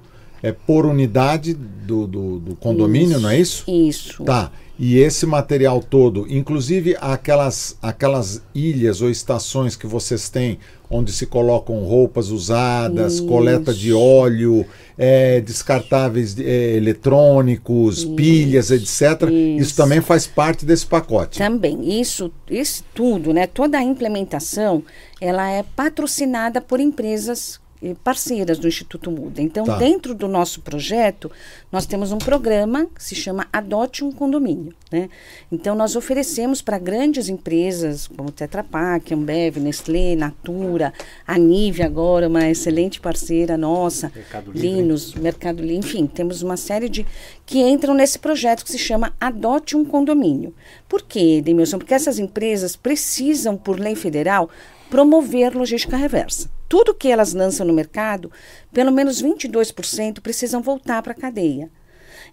[0.43, 3.71] é, por unidade do, do, do condomínio, não é isso?
[3.71, 4.25] Isso.
[4.25, 4.51] Tá.
[4.83, 10.59] E esse material todo, inclusive aquelas, aquelas ilhas ou estações que vocês têm,
[10.89, 13.27] onde se colocam roupas usadas, Isso.
[13.27, 14.65] coleta de óleo,
[14.97, 19.29] é, descartáveis é, eletrônicos, pilhas, etc.
[19.29, 19.61] Isso.
[19.61, 19.77] Isso.
[19.77, 21.37] também faz parte desse pacote.
[21.37, 23.47] Também, isso, isso tudo, né?
[23.47, 24.83] Toda a implementação,
[25.21, 27.60] ela é patrocinada por empresas
[28.05, 29.41] parceiras do Instituto Muda.
[29.41, 29.79] Então, Tá.
[29.79, 31.31] dentro do nosso projeto,
[31.73, 35.09] nós temos um programa que se chama Adote um Condomínio, né?
[35.51, 40.93] Então, nós oferecemos para grandes empresas como Tetra Pak, Ambev, Nestlé, Natura,
[41.27, 44.69] a Nive agora, uma excelente parceira nossa, Mercado Livre.
[44.69, 47.07] Linus, Mercado Livre, enfim, temos uma série de
[47.47, 50.55] que entram nesse projeto que se chama Adote um Condomínio.
[50.89, 51.79] Por quê, Edmilson?
[51.79, 54.51] Porque essas empresas precisam, por lei federal,
[54.91, 56.51] promover logística reversa.
[56.69, 58.31] Tudo que elas lançam no mercado,
[58.73, 61.71] pelo menos 22% precisam voltar para a cadeia.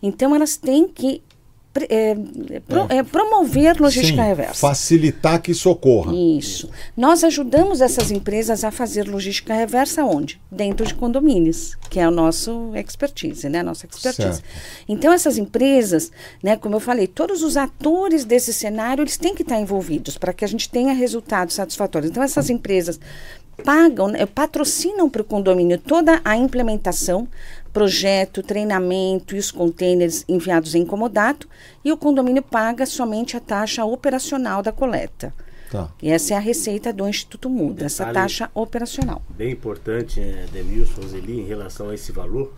[0.01, 1.23] Então, elas têm que
[2.67, 4.53] pro- eh, promover logística Sim, reversa.
[4.55, 6.13] facilitar que isso ocorra.
[6.15, 6.69] Isso.
[6.95, 10.39] Nós ajudamos essas empresas a fazer logística reversa onde?
[10.51, 13.59] Dentro de condomínios, que é o nosso expertise, né?
[13.59, 14.37] A nossa expertise.
[14.37, 14.43] Certo.
[14.87, 16.11] Então, essas empresas,
[16.41, 20.33] né, como eu falei, todos os atores desse cenário, eles têm que estar envolvidos para
[20.33, 22.09] que a gente tenha resultados satisfatórios.
[22.11, 22.99] Então, essas empresas
[23.63, 27.27] pagam, né, patrocinam para o condomínio toda a implementação,
[27.73, 31.47] projeto, treinamento e os containers enviados em comodato,
[31.83, 35.33] e o condomínio paga somente a taxa operacional da coleta.
[35.69, 35.91] Tá.
[36.01, 39.21] E essa é a receita do Instituto Muda, essa taxa operacional.
[39.29, 42.53] Bem importante, é, Demilson, Roseli, em relação a esse valor.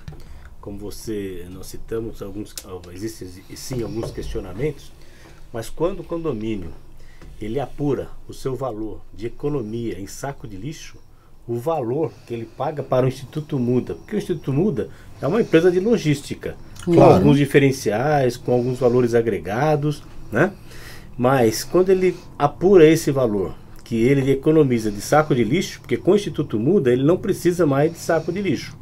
[0.62, 2.54] como você nós citamos alguns
[2.94, 4.92] existem sim alguns questionamentos,
[5.54, 6.72] mas quando o condomínio
[7.42, 10.98] ele apura o seu valor de economia em saco de lixo,
[11.50, 14.90] o valor que ele paga para o Instituto Muda, porque o Instituto Muda
[15.20, 17.00] é uma empresa de logística, claro.
[17.00, 20.52] com alguns diferenciais, com alguns valores agregados, né?
[21.18, 26.12] Mas quando ele apura esse valor, que ele economiza de saco de lixo, porque com
[26.12, 28.78] o Instituto Muda ele não precisa mais de saco de lixo,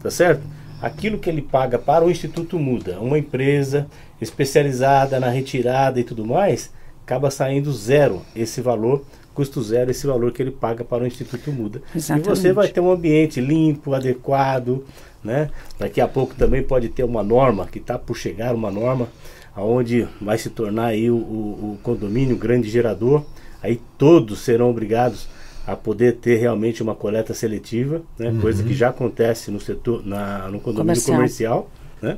[0.00, 0.42] tá certo?
[0.80, 3.88] Aquilo que ele paga para o Instituto Muda, uma empresa
[4.20, 6.70] especializada na retirada e tudo mais,
[7.04, 9.04] acaba saindo zero esse valor,
[9.36, 11.82] custo zero esse valor que ele paga para o Instituto Muda.
[11.94, 12.26] Exatamente.
[12.26, 14.82] E você vai ter um ambiente limpo, adequado,
[15.22, 15.50] né?
[15.78, 19.08] Daqui a pouco também pode ter uma norma, que está por chegar uma norma,
[19.54, 23.22] aonde vai se tornar aí o, o, o condomínio grande gerador,
[23.62, 25.28] aí todos serão obrigados
[25.66, 28.30] a poder ter realmente uma coleta seletiva, né?
[28.30, 28.40] Uhum.
[28.40, 31.70] coisa que já acontece no setor, na, no condomínio comercial, comercial
[32.00, 32.16] né?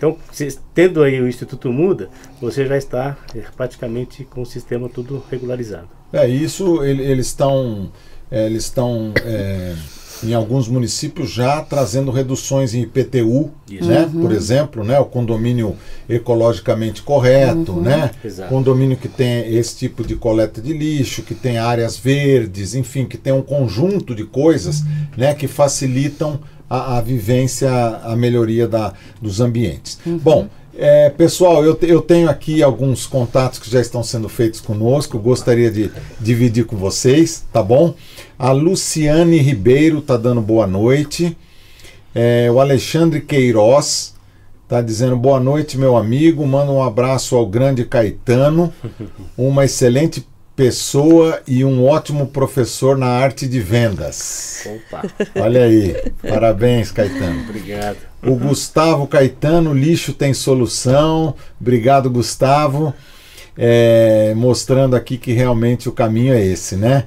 [0.00, 2.08] Então, se, tendo aí o Instituto Muda,
[2.40, 5.90] você já está é, praticamente com o sistema tudo regularizado.
[6.10, 7.92] É isso, ele, eles estão
[8.30, 9.74] é, eles estão é,
[10.24, 13.86] em alguns municípios já trazendo reduções em IPTU, Isso.
[13.86, 14.08] né?
[14.10, 14.22] Uhum.
[14.22, 14.98] Por exemplo, né?
[14.98, 15.76] O condomínio
[16.08, 17.82] ecologicamente correto, uhum.
[17.82, 18.10] né?
[18.24, 18.48] Exato.
[18.48, 23.18] Condomínio que tem esse tipo de coleta de lixo, que tem áreas verdes, enfim, que
[23.18, 24.86] tem um conjunto de coisas, uhum.
[25.18, 25.34] né?
[25.34, 26.40] Que facilitam
[26.70, 29.98] a, a vivência, a melhoria da, dos ambientes.
[30.06, 30.18] Uhum.
[30.18, 30.48] Bom,
[30.78, 35.70] é, pessoal, eu, eu tenho aqui alguns contatos que já estão sendo feitos conosco, gostaria
[35.70, 35.90] de
[36.20, 37.94] dividir com vocês, tá bom?
[38.38, 41.36] A Luciane Ribeiro está dando boa noite.
[42.14, 44.14] É, o Alexandre Queiroz
[44.62, 46.46] está dizendo boa noite, meu amigo.
[46.46, 48.72] Manda um abraço ao grande Caetano,
[49.36, 50.26] uma excelente
[50.60, 54.66] pessoa e um ótimo professor na arte de vendas.
[54.66, 55.08] Opa.
[55.36, 57.40] Olha aí, parabéns, Caetano.
[57.48, 57.96] Obrigado.
[58.22, 61.34] O Gustavo Caetano, lixo tem solução.
[61.58, 62.92] Obrigado, Gustavo.
[63.56, 67.04] É, mostrando aqui que realmente o caminho é esse, né?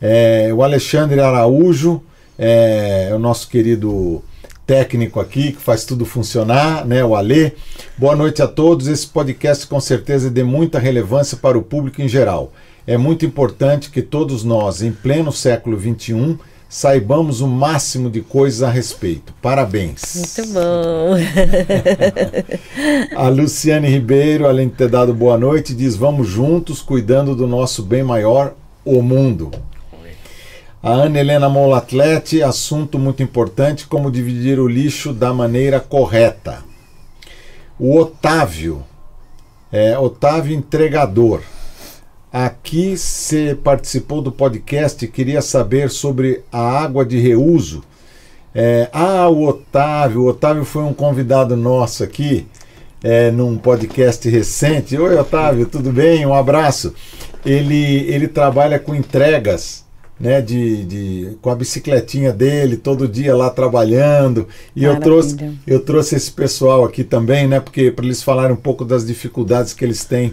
[0.00, 2.00] É, o Alexandre Araújo,
[2.38, 4.22] é, é o nosso querido
[4.64, 7.04] técnico aqui, que faz tudo funcionar, né?
[7.04, 7.50] O Alê.
[7.98, 8.86] Boa noite a todos.
[8.86, 12.52] Esse podcast com certeza é de muita relevância para o público em geral
[12.86, 18.62] é muito importante que todos nós, em pleno século XXI, saibamos o máximo de coisas
[18.62, 19.34] a respeito.
[19.42, 20.14] Parabéns.
[20.16, 21.14] Muito bom.
[23.14, 27.82] a Luciane Ribeiro, além de ter dado boa noite, diz: vamos juntos cuidando do nosso
[27.82, 28.54] bem maior,
[28.84, 29.50] o mundo.
[30.82, 36.64] A Ana Helena Molatlete, assunto muito importante: como dividir o lixo da maneira correta.
[37.78, 38.82] O Otávio,
[39.70, 41.42] é, Otávio Entregador.
[42.32, 47.82] Aqui você participou do podcast, queria saber sobre a água de reuso.
[48.54, 52.46] É, ah, o Otávio, o Otávio foi um convidado nosso aqui
[53.04, 54.96] é, num podcast recente.
[54.96, 56.24] Oi, Otávio, tudo bem?
[56.24, 56.94] Um abraço.
[57.44, 59.84] Ele, ele trabalha com entregas,
[60.18, 64.48] né, de, de, com a bicicletinha dele, todo dia lá trabalhando.
[64.74, 68.60] E eu trouxe, eu trouxe esse pessoal aqui também, né, porque para eles falarem um
[68.60, 70.32] pouco das dificuldades que eles têm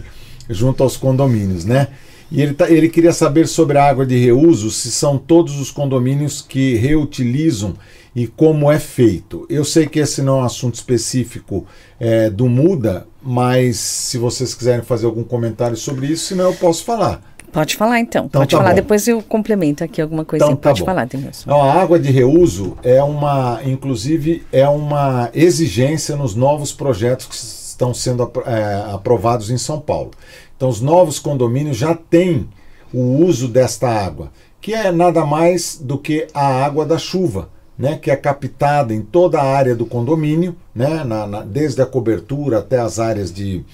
[0.50, 1.88] junto aos condomínios, né?
[2.30, 5.70] E ele, tá, ele queria saber sobre a água de reuso, se são todos os
[5.70, 7.74] condomínios que reutilizam
[8.14, 9.46] e como é feito.
[9.48, 11.66] Eu sei que esse não é um assunto específico
[11.98, 16.84] é, do Muda, mas se vocês quiserem fazer algum comentário sobre isso, senão eu posso
[16.84, 17.20] falar.
[17.52, 18.76] Pode falar então, então pode tá falar, bom.
[18.76, 20.44] depois eu complemento aqui alguma coisa.
[20.44, 20.86] Então, tá pode bom.
[20.86, 21.50] falar, Denilson.
[21.52, 27.94] a água de reuso é uma, inclusive, é uma exigência nos novos projetos que estão
[27.94, 30.10] sendo é, aprovados em São Paulo.
[30.54, 32.46] Então, os novos condomínios já têm
[32.92, 37.96] o uso desta água, que é nada mais do que a água da chuva, né,
[37.96, 42.58] que é captada em toda a área do condomínio, né, na, na, desde a cobertura
[42.58, 43.64] até as áreas de,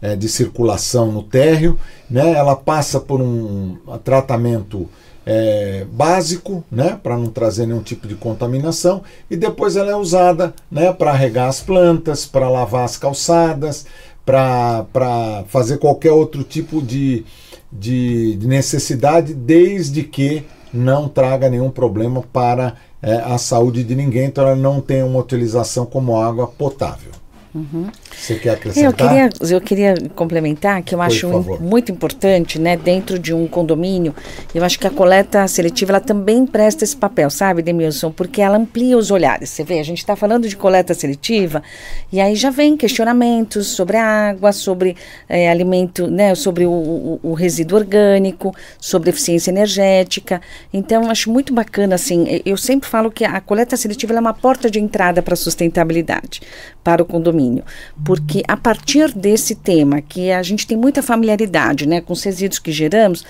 [0.00, 1.78] é, de circulação no térreo.
[2.08, 4.88] Né, ela passa por um, um tratamento
[5.24, 10.54] é, básico, né, para não trazer nenhum tipo de contaminação, e depois ela é usada
[10.70, 13.86] né, para regar as plantas, para lavar as calçadas,
[14.24, 17.24] para fazer qualquer outro tipo de,
[17.70, 24.26] de, de, necessidade, desde que não traga nenhum problema para é, a saúde de ninguém,
[24.26, 27.10] então ela não tem uma utilização como água potável.
[27.54, 27.90] Uhum.
[28.16, 28.90] Você quer acrescentar?
[28.90, 31.28] Eu queria, eu queria complementar que eu acho
[31.60, 34.14] muito importante, né, dentro de um condomínio,
[34.54, 38.10] eu acho que a coleta seletiva ela também presta esse papel, sabe, Demilson?
[38.10, 39.50] Porque ela amplia os olhares.
[39.50, 41.62] Você vê, a gente está falando de coleta seletiva
[42.10, 44.96] e aí já vem questionamentos sobre a água, sobre
[45.28, 50.40] é, alimento, né, sobre o, o, o, resíduo orgânico, sobre eficiência energética.
[50.72, 54.70] Então, acho muito bacana, assim, eu sempre falo que a coleta seletiva é uma porta
[54.70, 56.40] de entrada para a sustentabilidade,
[56.82, 57.64] para o condomínio condomínio,
[58.04, 62.58] porque a partir desse tema, que a gente tem muita familiaridade né, com os resíduos
[62.58, 63.24] que geramos,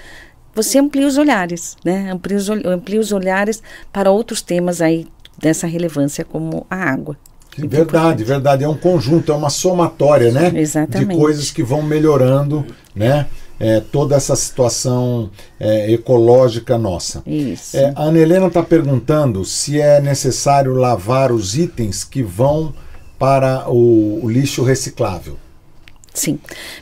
[0.55, 2.11] você amplia os olhares, né?
[2.13, 5.07] Amplia os, amplia os olhares para outros temas aí
[5.39, 7.17] dessa relevância, como a água.
[7.57, 8.63] verdade, verdade.
[8.63, 10.53] É um conjunto, é uma somatória, né?
[10.55, 11.09] Exatamente.
[11.09, 13.27] De coisas que vão melhorando, né?
[13.59, 17.23] É, toda essa situação é, ecológica nossa.
[17.25, 17.77] Isso.
[17.77, 22.75] É, a Ana Helena está perguntando se é necessário lavar os itens que vão
[23.23, 25.39] para o, o lixo reciclável?
[26.15, 26.39] Sim,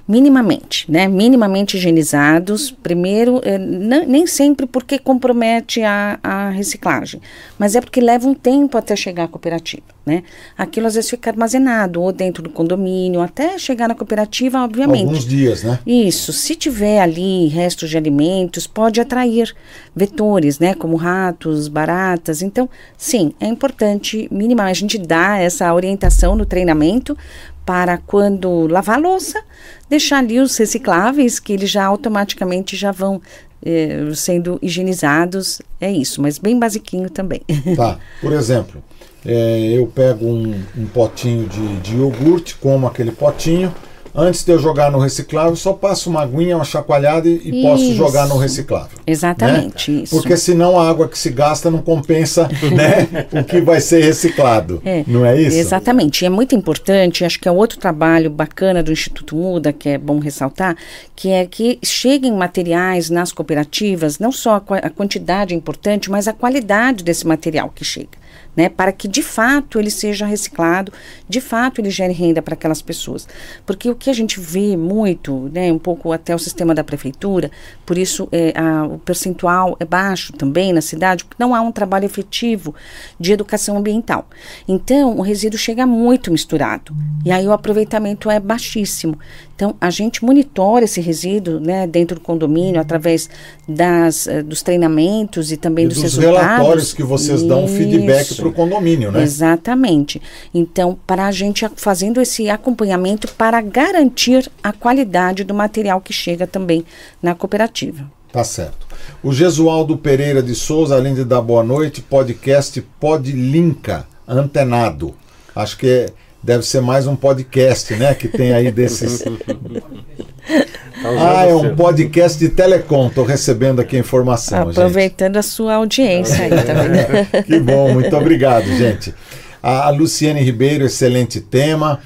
[0.09, 1.07] minimamente, né?
[1.07, 2.71] Minimamente higienizados.
[2.71, 7.21] Primeiro, é, nem sempre porque compromete a, a, reciclagem,
[7.57, 10.25] mas é porque leva um tempo até chegar à cooperativa, né?
[10.59, 15.05] Aquilo às vezes fica armazenado ou dentro do condomínio, até chegar na cooperativa, obviamente.
[15.05, 15.79] Alguns dias, né?
[15.87, 16.33] Isso.
[16.33, 19.55] Se tiver ali restos de alimentos, pode atrair
[19.95, 20.75] vetores, né?
[20.75, 22.43] Como ratos, baratas.
[22.43, 27.17] Então, sim, é importante minimamente a gente dá essa orientação no treinamento
[27.65, 29.43] para quando lavar a louça,
[29.89, 33.21] deixar ali os recicláveis, que eles já automaticamente já vão
[33.65, 35.61] eh, sendo higienizados.
[35.81, 37.43] É isso, mas bem basiquinho também.
[37.77, 37.99] Tá.
[38.21, 38.83] Por exemplo,
[39.25, 43.73] é, eu pego um, um potinho de, de iogurte, como aquele potinho,
[44.15, 47.95] antes de eu jogar no reciclável, só passo uma aguinha, uma chacoalhada e, e posso
[47.95, 48.99] jogar no reciclável.
[49.07, 50.03] Exatamente, né?
[50.03, 50.17] isso.
[50.17, 54.81] Porque senão a água que se gasta não compensa né, o que vai ser reciclado.
[54.85, 55.57] É, não é isso?
[55.57, 56.23] Exatamente.
[56.23, 59.99] E é muito importante, acho que é outro trabalho bacana do Instituto Muda, que é
[59.99, 60.77] bom ressaltar,
[61.15, 66.29] que é que cheguem materiais nas cooperativas, não só a, a quantidade é importante, mas
[66.29, 68.20] a qualidade desse material que chega
[68.57, 70.93] né, para que de fato ele seja reciclado,
[71.29, 73.29] de fato ele gere renda para aquelas pessoas.
[73.65, 77.51] Porque o que a gente vê muito, né, um pouco até o sistema da prefeitura,
[77.87, 81.73] por isso é, a, o percentual é baixo também na cidade, porque não há um
[81.73, 82.75] trabalho efetivo
[83.19, 84.29] de educação ambiental.
[84.67, 86.95] Então, o resíduo chega muito misturado
[87.25, 89.19] e aí o aproveitamento é baixíssimo.
[89.61, 93.29] Então, a gente monitora esse resíduo né, dentro do condomínio através
[93.69, 97.47] das, uh, dos treinamentos e também e dos, dos relatórios que vocês Isso.
[97.47, 99.23] dão feedback para o condomínio, né?
[99.23, 100.19] Exatamente.
[100.55, 106.47] Então, para a gente fazendo esse acompanhamento para garantir a qualidade do material que chega
[106.47, 106.83] também
[107.23, 108.11] na cooperativa.
[108.33, 108.87] Tá certo.
[109.23, 115.15] O Gesualdo Pereira de Souza, além de dar boa noite, podcast Podlinka, antenado.
[115.55, 116.07] Acho que é
[116.43, 118.15] Deve ser mais um podcast, né?
[118.15, 119.23] Que tem aí desses.
[121.05, 123.09] ah, é um podcast de telecom.
[123.09, 124.71] Estou recebendo aqui a informação.
[124.71, 125.39] Aproveitando gente.
[125.39, 127.45] a sua audiência aí, tá vendo?
[127.45, 129.15] que bom, muito obrigado, gente.
[129.63, 132.01] A Luciane Ribeiro, excelente tema.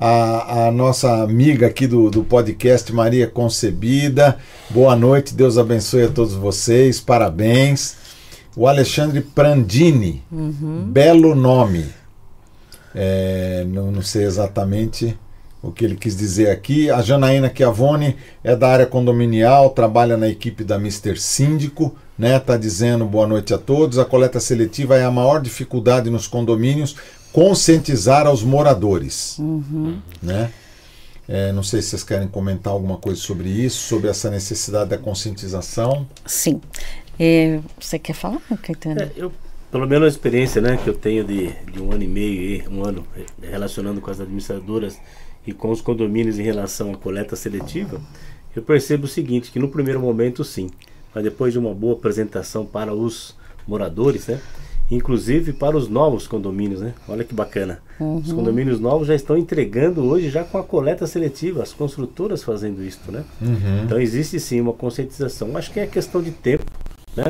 [0.00, 4.38] A, a, nossa amiga aqui do, do podcast, Maria Concebida.
[4.70, 7.96] Boa noite, Deus abençoe a todos vocês, parabéns.
[8.56, 10.84] O Alexandre Prandini, uhum.
[10.86, 11.84] belo nome.
[12.94, 15.18] É, não, não, sei exatamente
[15.60, 16.90] o que ele quis dizer aqui.
[16.90, 22.38] A Janaína Chiavone é da área condominial, trabalha na equipe da Mister Síndico, né?
[22.38, 23.98] Tá dizendo boa noite a todos.
[23.98, 26.94] A coleta seletiva é a maior dificuldade nos condomínios,
[27.32, 29.98] conscientizar aos moradores, uhum.
[30.22, 30.50] né?
[31.26, 34.98] É, não sei se vocês querem comentar alguma coisa sobre isso, sobre essa necessidade da
[34.98, 36.06] conscientização.
[36.26, 36.60] Sim.
[37.18, 39.00] É, você quer falar, Caetano?
[39.00, 39.32] É, eu
[39.74, 42.84] pelo menos a experiência né, que eu tenho de, de um ano e meio, um
[42.84, 43.04] ano
[43.42, 45.00] relacionando com as administradoras
[45.44, 48.00] e com os condomínios em relação à coleta seletiva,
[48.54, 50.70] eu percebo o seguinte, que no primeiro momento sim,
[51.12, 53.34] mas depois de uma boa apresentação para os
[53.66, 54.40] moradores, né,
[54.88, 56.94] inclusive para os novos condomínios, né?
[57.08, 57.80] Olha que bacana.
[57.98, 58.18] Uhum.
[58.18, 62.80] Os condomínios novos já estão entregando hoje já com a coleta seletiva, as construtoras fazendo
[62.80, 63.24] isso, né?
[63.42, 63.82] Uhum.
[63.86, 65.56] Então existe sim uma conscientização.
[65.56, 66.64] Acho que é questão de tempo,
[67.16, 67.24] né?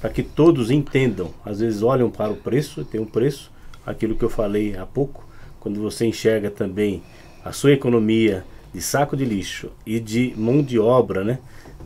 [0.00, 1.30] Para que todos entendam.
[1.44, 3.50] Às vezes olham para o preço, tem um preço,
[3.84, 5.24] aquilo que eu falei há pouco,
[5.58, 7.02] quando você enxerga também
[7.44, 11.38] a sua economia de saco de lixo e de mão de obra, né,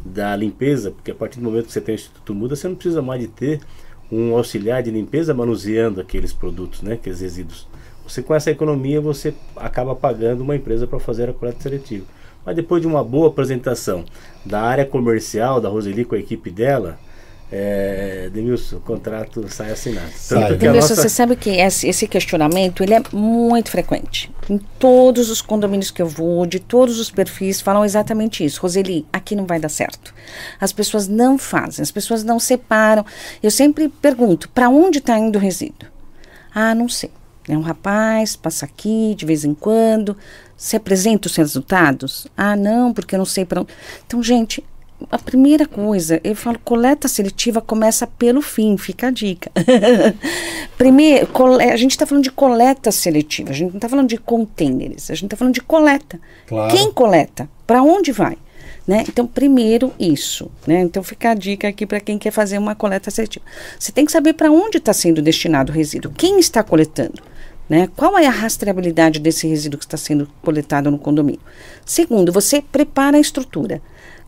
[0.05, 2.75] da limpeza, porque a partir do momento que você tem o Instituto Muda, você não
[2.75, 3.61] precisa mais de ter
[4.13, 7.67] um auxiliar de limpeza manuseando aqueles produtos, né, aqueles resíduos.
[8.07, 12.05] Você com essa economia você acaba pagando uma empresa para fazer a coleta seletiva.
[12.45, 14.05] Mas depois de uma boa apresentação
[14.45, 16.99] da área comercial da Roseli com a equipe dela,
[17.57, 20.11] é, Demilson, o contrato sai assinado.
[20.17, 20.57] Sai.
[20.57, 21.03] Demilson, nossa...
[21.03, 24.29] você sabe que esse questionamento ele é muito frequente.
[24.51, 28.61] Em todos os condomínios que eu vou, de todos os perfis, falam exatamente isso.
[28.61, 30.13] Roseli, aqui não vai dar certo.
[30.61, 33.07] As pessoas não fazem, as pessoas não separam.
[33.41, 35.89] Eu sempre pergunto, para onde está indo o resíduo?
[36.53, 37.13] Ah, não sei.
[37.49, 40.17] É um rapaz, passa aqui de vez em quando.
[40.57, 42.27] Você apresenta os resultados?
[42.37, 43.73] Ah, não, porque eu não sei para onde.
[44.05, 44.65] Então, gente,
[45.11, 49.51] a primeira coisa, eu falo, coleta seletiva começa pelo fim, fica a dica.
[50.79, 51.29] Primeiro,
[51.61, 55.15] a gente está falando de coleta seletiva, a gente não está falando de containers, a
[55.15, 56.19] gente está falando de coleta.
[56.47, 56.75] Claro.
[56.75, 57.49] Quem coleta?
[57.67, 58.37] Para onde vai?
[58.87, 59.05] Né?
[59.09, 60.51] Então, primeiro isso.
[60.67, 60.81] Né?
[60.83, 63.45] Então, fica a dica aqui para quem quer fazer uma coleta seletiva.
[63.79, 67.23] Você tem que saber para onde está sendo destinado o resíduo, quem está coletando.
[67.69, 67.89] Né?
[67.97, 71.41] Qual é a rastreabilidade desse resíduo que está sendo coletado no condomínio?
[71.85, 73.81] Segundo, você prepara a estrutura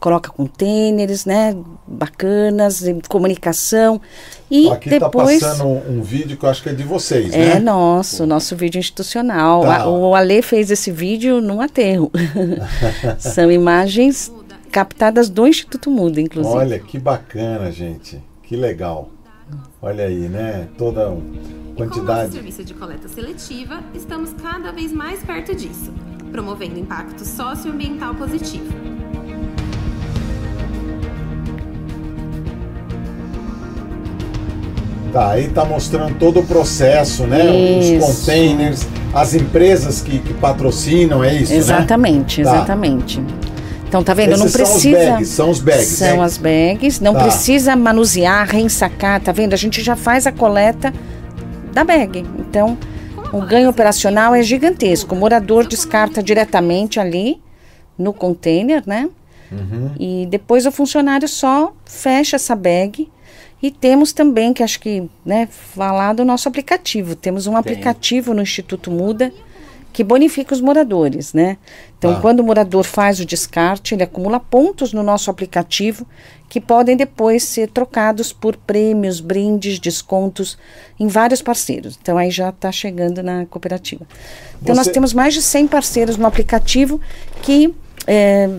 [0.06, 1.52] coloca containers, né,
[1.84, 4.00] bacanas, comunicação
[4.48, 6.84] e Aqui tá depois tá passando um, um, vídeo que eu acho que é de
[6.84, 7.52] vocês, é né?
[7.56, 9.62] É nosso, nosso vídeo institucional.
[9.62, 9.88] Tá.
[9.88, 12.12] o Ale fez esse vídeo num aterro.
[13.18, 14.32] São imagens
[14.70, 16.54] captadas do Instituto Muda, inclusive.
[16.54, 18.22] Olha que bacana, gente.
[18.44, 19.10] Que legal.
[19.82, 20.68] Olha aí, né?
[20.78, 21.16] Toda
[21.76, 22.28] quantidade.
[22.28, 25.92] Com o serviço de coleta seletiva, estamos cada vez mais perto disso,
[26.30, 28.72] promovendo impacto socioambiental positivo.
[35.16, 37.46] Tá, aí tá mostrando todo o processo, né?
[37.46, 38.06] Isso.
[38.06, 42.50] Os containers, as empresas que, que patrocinam, é isso, exatamente, né?
[42.50, 43.46] Exatamente, exatamente.
[43.88, 44.32] Então, tá vendo?
[44.32, 44.98] Esses não precisa.
[44.98, 45.86] São, bags, são os bags.
[45.86, 46.22] São né?
[46.22, 47.00] as bags.
[47.00, 47.22] Não tá.
[47.22, 49.54] precisa manusear, reensacar, tá vendo?
[49.54, 50.92] A gente já faz a coleta
[51.72, 52.22] da bag.
[52.38, 52.76] Então,
[53.32, 55.14] o ganho operacional é gigantesco.
[55.14, 57.40] O morador descarta diretamente ali
[57.96, 59.08] no container, né?
[59.50, 59.92] Uhum.
[59.98, 63.08] E depois o funcionário só fecha essa bag
[63.62, 67.14] e temos também, que acho que, né, falar do nosso aplicativo.
[67.14, 67.60] Temos um Tem.
[67.60, 69.32] aplicativo no Instituto Muda
[69.96, 71.56] que bonifica os moradores, né?
[71.96, 72.20] Então, ah.
[72.20, 76.06] quando o morador faz o descarte, ele acumula pontos no nosso aplicativo
[76.50, 80.58] que podem depois ser trocados por prêmios, brindes, descontos
[81.00, 81.98] em vários parceiros.
[81.98, 84.06] Então, aí já está chegando na cooperativa.
[84.60, 84.80] Então, Você...
[84.80, 87.00] nós temos mais de 100 parceiros no aplicativo
[87.40, 87.74] que
[88.06, 88.50] é,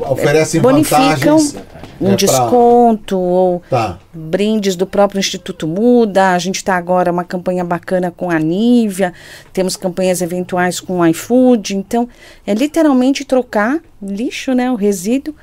[0.00, 1.56] oferecem bonificam vantagens
[2.00, 3.18] um é desconto pra...
[3.18, 3.98] ou tá.
[4.12, 6.32] brindes do próprio Instituto Muda.
[6.32, 9.12] A gente está agora uma campanha bacana com a Nívia,
[9.52, 11.76] temos campanhas eventuais com o iFood.
[11.76, 12.08] Então,
[12.46, 15.34] é literalmente trocar lixo, né, o resíduo,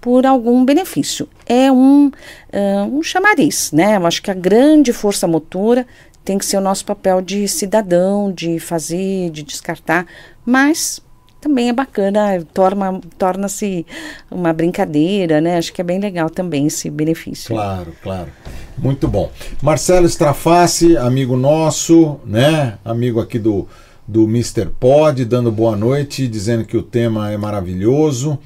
[0.00, 1.28] por algum benefício.
[1.46, 3.96] É um, uh, um chamariz, né?
[3.96, 5.86] Eu acho que a grande força motora
[6.24, 10.06] tem que ser o nosso papel de cidadão, de fazer, de descartar,
[10.44, 11.00] mas
[11.46, 13.86] também é bacana, torna, torna-se
[14.28, 15.56] uma brincadeira, né?
[15.56, 17.54] Acho que é bem legal também esse benefício.
[17.54, 18.28] Claro, claro.
[18.76, 19.30] Muito bom.
[19.62, 22.78] Marcelo Straface, amigo nosso, né?
[22.84, 23.68] Amigo aqui do,
[24.06, 24.66] do Mr.
[24.80, 28.36] Pod, dando boa noite, dizendo que o tema é maravilhoso.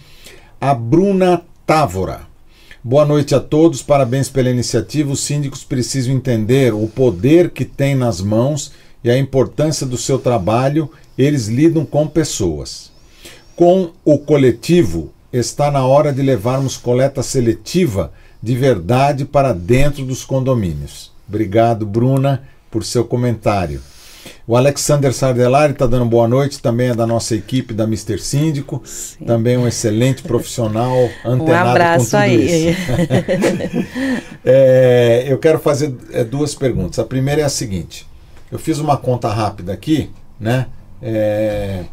[0.60, 2.28] A Bruna Távora.
[2.84, 5.10] Boa noite a todos, parabéns pela iniciativa.
[5.10, 8.72] Os síndicos precisam entender o poder que tem nas mãos
[9.02, 10.90] e a importância do seu trabalho.
[11.16, 12.89] Eles lidam com pessoas.
[13.60, 18.10] Com o coletivo, está na hora de levarmos coleta seletiva
[18.42, 21.12] de verdade para dentro dos condomínios.
[21.28, 23.82] Obrigado, Bruna, por seu comentário.
[24.46, 28.80] O Alexander Sardelari está dando boa noite, também é da nossa equipe da Mister Síndico,
[28.82, 29.26] Sim.
[29.26, 32.70] também um excelente profissional, antenado um abraço com tudo aí.
[32.70, 32.80] isso.
[34.42, 36.98] é, eu quero fazer é, duas perguntas.
[36.98, 38.06] A primeira é a seguinte:
[38.50, 40.08] eu fiz uma conta rápida aqui,
[40.40, 40.66] né?
[41.02, 41.84] É,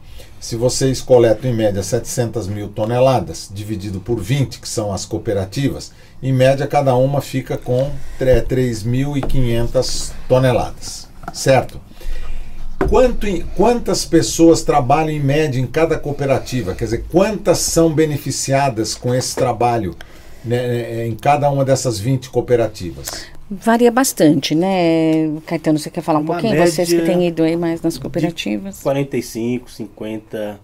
[0.48, 5.92] se vocês coletam em média 700 mil toneladas, dividido por 20, que são as cooperativas,
[6.24, 11.82] em média cada uma fica com 3.500 toneladas, certo?
[12.88, 13.28] Quanto,
[13.58, 16.74] quantas pessoas trabalham em média em cada cooperativa?
[16.74, 19.98] Quer dizer, quantas são beneficiadas com esse trabalho
[20.46, 23.10] né, em cada uma dessas 20 cooperativas?
[23.50, 25.40] Varia bastante, né?
[25.46, 26.58] Caetano, você quer falar um Uma pouquinho?
[26.66, 28.82] Vocês que têm ido aí mais nas cooperativas?
[28.82, 30.60] 45, 50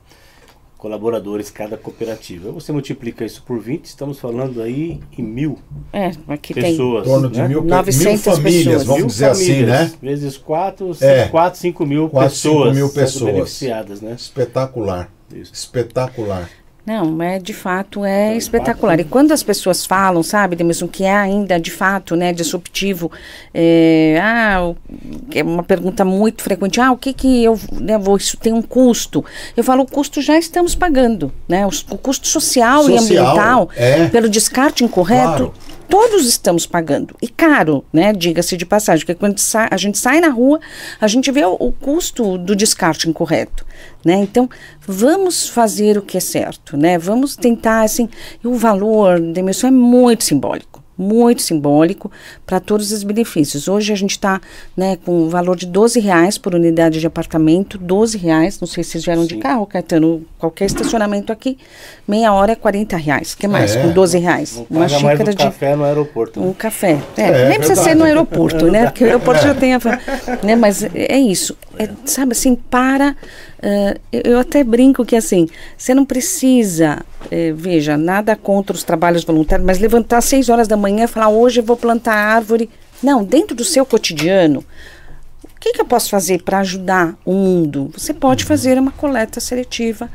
[0.78, 2.52] colaboradores cada cooperativa.
[2.52, 5.58] Você multiplica isso por 20, estamos falando aí em mil
[5.94, 7.04] é, aqui pessoas.
[7.06, 7.48] Tem em torno de né?
[7.48, 8.84] mil, mil famílias, pessoas.
[8.84, 10.00] vamos mil dizer assim, famílias, assim, né?
[10.02, 10.92] Vezes 4,
[11.32, 12.64] 4, 5 mil 4, pessoas.
[12.64, 13.34] 5 mil pessoas.
[13.34, 14.12] beneficiadas, né?
[14.12, 15.10] Espetacular.
[15.34, 15.54] Isso.
[15.54, 16.50] Espetacular.
[16.86, 19.00] Não, é de fato é espetacular.
[19.00, 23.10] E quando as pessoas falam, sabe, mesmo que é ainda de fato, né, disruptivo,
[23.54, 24.74] é, ah,
[25.34, 26.82] é uma pergunta muito frequente.
[26.82, 29.24] Ah, o que que eu, né, vou, isso tem um custo?
[29.56, 31.66] Eu falo, o custo já estamos pagando, né?
[31.66, 35.54] O, o custo social, social, e ambiental é, pelo descarte incorreto.
[35.54, 37.16] Claro todos estamos pagando.
[37.22, 38.14] E caro, né?
[38.14, 39.36] Diga-se de passagem, porque quando
[39.70, 40.60] a gente sai na rua,
[41.00, 43.66] a gente vê o, custo do descarte incorreto.
[44.04, 44.16] Né?
[44.16, 44.50] Então,
[44.86, 46.98] vamos fazer o que é certo, né?
[46.98, 48.10] Vamos tentar, assim,
[48.44, 52.12] o valor da emissão é muito simbólico muito simbólico
[52.46, 53.68] para todos os benefícios.
[53.68, 54.40] Hoje a gente está
[54.76, 58.84] né, com o valor de 12 reais por unidade de apartamento, 12 reais, não sei
[58.84, 59.28] se vocês vieram Sim.
[59.30, 61.58] de carro, Caetano, qualquer estacionamento aqui,
[62.08, 63.82] meia hora é 40 reais, que mais, é.
[63.82, 64.64] com 12 reais.
[64.70, 66.40] Não uma xícara um de café no aeroporto.
[66.40, 66.48] Né?
[66.48, 69.74] Um café, é, é nem precisa ser no aeroporto, né, porque o aeroporto já tem
[69.74, 69.80] a...
[70.44, 73.16] Né, mas é isso, é, sabe assim, para
[73.64, 75.48] Uh, eu até brinco que assim,
[75.78, 77.02] você não precisa,
[77.32, 81.08] eh, veja, nada contra os trabalhos voluntários, mas levantar às seis horas da manhã e
[81.08, 82.70] falar, hoje eu vou plantar árvore.
[83.02, 84.66] Não, dentro do seu cotidiano,
[85.46, 87.90] o que, que eu posso fazer para ajudar o mundo?
[87.98, 90.10] Você pode fazer uma coleta seletiva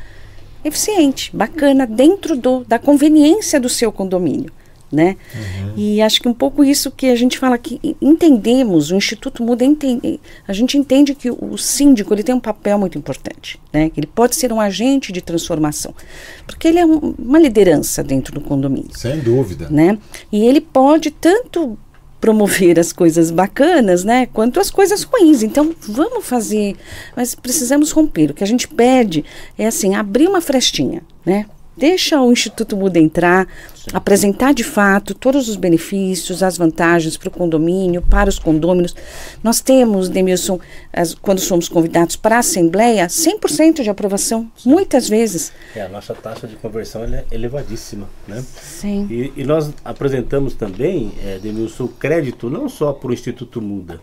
[0.63, 4.51] eficiente, bacana, dentro do, da conveniência do seu condomínio
[4.91, 5.15] né?
[5.33, 5.73] Uhum.
[5.77, 9.63] E acho que um pouco isso que a gente fala que entendemos, o Instituto Muda,
[9.63, 13.89] entende, a gente entende que o síndico ele tem um papel muito importante, né?
[13.89, 15.93] Que ele pode ser um agente de transformação,
[16.45, 18.97] porque ele é um, uma liderança dentro do condomínio.
[18.97, 19.69] Sem dúvida.
[19.69, 19.97] Né?
[20.31, 21.77] E ele pode tanto
[22.19, 25.41] promover as coisas bacanas, né, quanto as coisas ruins.
[25.41, 26.75] Então, vamos fazer,
[27.15, 28.31] mas precisamos romper.
[28.31, 29.23] O que a gente pede
[29.57, 31.45] é assim, abrir uma frestinha, né?
[31.79, 33.47] Deixa o Instituto Muda entrar,
[33.93, 38.93] apresentar de fato todos os benefícios, as vantagens para o condomínio, para os condôminos.
[39.41, 40.59] Nós temos, Demilson,
[40.91, 44.71] as, quando somos convidados para a Assembleia, 100% de aprovação, Sim.
[44.71, 45.53] muitas vezes.
[45.73, 48.09] É, a nossa taxa de conversão é elevadíssima.
[48.27, 48.43] Né?
[48.61, 49.07] Sim.
[49.09, 54.01] E, e nós apresentamos também, é, Demilson, crédito não só para o Instituto Muda,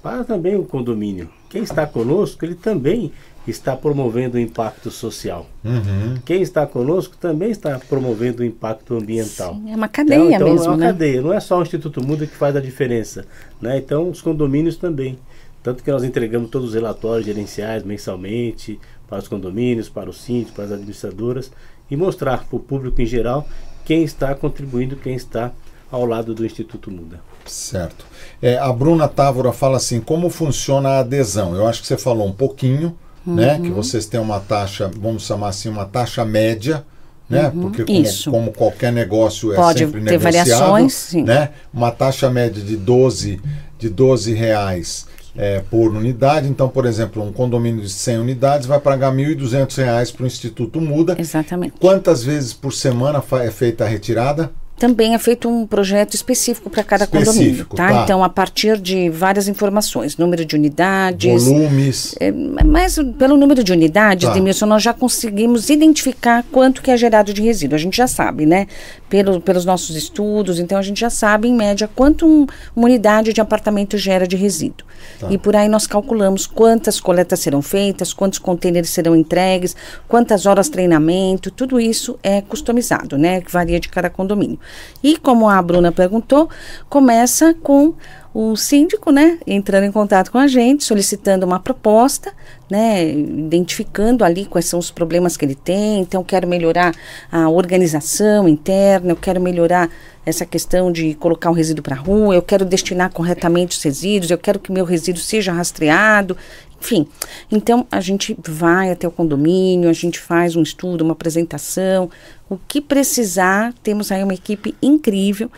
[0.00, 1.28] para também o condomínio.
[1.50, 3.10] Quem está conosco, ele também
[3.50, 5.46] está promovendo o impacto social.
[5.64, 6.16] Uhum.
[6.24, 9.54] Quem está conosco também está promovendo o impacto ambiental.
[9.54, 10.86] Sim, é uma cadeia então, então mesmo, é uma né?
[10.86, 13.24] cadeia, não é só o Instituto Muda que faz a diferença.
[13.60, 13.78] Né?
[13.78, 15.18] Então, os condomínios também.
[15.62, 20.52] Tanto que nós entregamos todos os relatórios gerenciais mensalmente para os condomínios, para os síndicos,
[20.52, 21.50] para as administradoras
[21.90, 23.46] e mostrar para o público em geral
[23.84, 25.52] quem está contribuindo, quem está
[25.90, 27.20] ao lado do Instituto Muda.
[27.46, 28.04] Certo.
[28.42, 31.54] É, a Bruna Távora fala assim: como funciona a adesão?
[31.56, 32.96] Eu acho que você falou um pouquinho
[33.26, 33.34] uhum.
[33.34, 33.58] né?
[33.58, 36.84] Que vocês têm uma taxa, vamos chamar assim, uma taxa média,
[37.28, 37.50] né?
[37.54, 37.62] Uhum.
[37.62, 41.22] Porque como, como, qualquer negócio é Pode sempre ter variações, sim.
[41.22, 41.50] né?
[41.72, 43.40] Uma taxa média de 12,
[43.78, 45.06] de 12 reais
[45.36, 46.48] é, por unidade.
[46.48, 50.80] Então, por exemplo, um condomínio de 100 unidades vai pagar R$ 1.200 para o Instituto
[50.80, 51.16] Muda.
[51.18, 51.74] Exatamente.
[51.78, 54.50] Quantas vezes por semana é feita a retirada?
[54.78, 57.88] Também é feito um projeto específico para cada específico, condomínio, tá?
[57.88, 58.02] tá?
[58.04, 63.72] Então, a partir de várias informações, número de unidades, volumes, é, mas pelo número de
[63.72, 64.34] unidades, tá.
[64.34, 67.74] Demilson, nós já conseguimos identificar quanto que é gerado de resíduo.
[67.74, 68.66] A gente já sabe, né?
[69.08, 73.32] Pelo, pelos nossos estudos, então a gente já sabe em média quanto um, uma unidade
[73.32, 74.86] de apartamento gera de resíduo.
[75.18, 75.28] Tá.
[75.30, 79.74] E por aí nós calculamos quantas coletas serão feitas, quantos contêineres serão entregues,
[80.06, 83.40] quantas horas treinamento, tudo isso é customizado, né?
[83.40, 84.58] Que varia de cada condomínio.
[85.02, 86.48] E como a Bruna perguntou,
[86.88, 87.94] começa com
[88.34, 92.32] o síndico, né, entrando em contato com a gente, solicitando uma proposta,
[92.70, 96.00] né, identificando ali quais são os problemas que ele tem.
[96.00, 96.94] Então, quero melhorar
[97.32, 99.88] a organização interna, eu quero melhorar
[100.24, 104.30] essa questão de colocar o resíduo para a rua, eu quero destinar corretamente os resíduos,
[104.30, 106.36] eu quero que meu resíduo seja rastreado,
[106.80, 107.08] enfim.
[107.50, 112.10] Então, a gente vai até o condomínio, a gente faz um estudo, uma apresentação,
[112.48, 113.72] o que precisar.
[113.82, 115.50] Temos aí uma equipe incrível,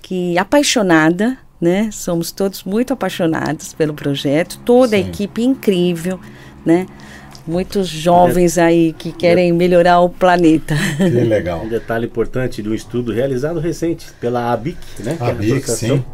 [0.00, 1.90] que apaixonada, né?
[1.92, 4.96] Somos todos muito apaixonados pelo projeto, toda Sim.
[4.96, 6.18] a equipe incrível,
[6.64, 6.86] né?
[7.46, 10.74] muitos jovens aí que querem melhorar o planeta.
[10.96, 11.62] Que legal.
[11.64, 15.16] Um detalhe importante do estudo realizado recente pela ABIC, né?
[15.20, 16.04] A ABIC, é sim.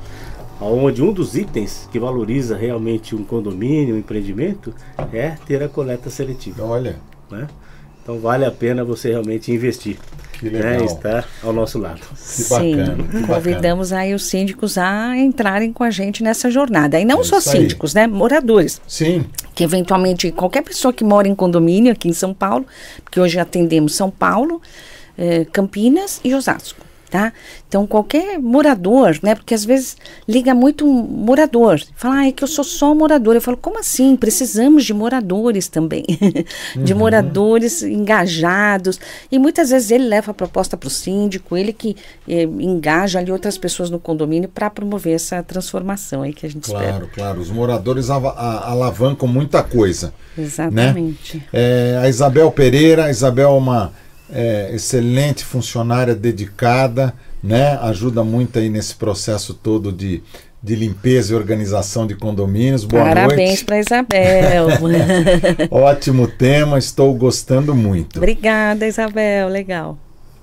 [0.61, 4.75] Onde um dos itens que valoriza realmente um condomínio, um empreendimento,
[5.13, 6.65] é ter a coleta seletiva.
[6.65, 6.97] Olha.
[7.31, 7.47] Né?
[8.09, 9.99] Então vale a pena você realmente investir.
[10.41, 10.79] Que né, legal.
[10.79, 12.01] Né, estar ao nosso lado.
[12.01, 16.99] Que Sim, bacana, que convidamos aí os síndicos a entrarem com a gente nessa jornada.
[16.99, 18.07] E não é só síndicos, aí.
[18.07, 18.07] né?
[18.07, 18.81] Moradores.
[18.89, 19.27] Sim.
[19.55, 22.65] Que eventualmente qualquer pessoa que mora em condomínio aqui em São Paulo,
[23.05, 24.63] porque hoje atendemos São Paulo,
[25.19, 27.33] eh, Campinas e Osasco tá?
[27.67, 29.35] Então, qualquer morador, né?
[29.35, 29.97] Porque às vezes
[30.27, 33.35] liga muito um morador, fala, ah, é que eu sou só morador.
[33.35, 34.17] Eu falo, como assim?
[34.17, 36.05] Precisamos de moradores também,
[36.77, 36.99] de uhum.
[36.99, 39.01] moradores engajados.
[39.31, 41.97] E muitas vezes ele leva a proposta para o síndico, ele que
[42.29, 46.71] eh, engaja ali outras pessoas no condomínio para promover essa transformação aí que a gente
[46.71, 46.99] claro, espera.
[46.99, 47.41] Claro, claro.
[47.41, 50.13] Os moradores alavancam muita coisa.
[50.37, 50.45] Né?
[50.45, 51.37] Exatamente.
[51.37, 51.43] Né?
[51.53, 53.93] É, a Isabel Pereira, a Isabel é uma
[54.31, 57.79] é, excelente funcionária, dedicada, né?
[57.83, 60.23] Ajuda muito aí nesse processo todo de,
[60.63, 62.85] de limpeza e organização de condomínios.
[62.85, 64.67] Boa Parabéns para Isabel.
[65.71, 68.19] Ótimo tema, estou gostando muito.
[68.19, 69.99] Obrigada, Isabel, legal.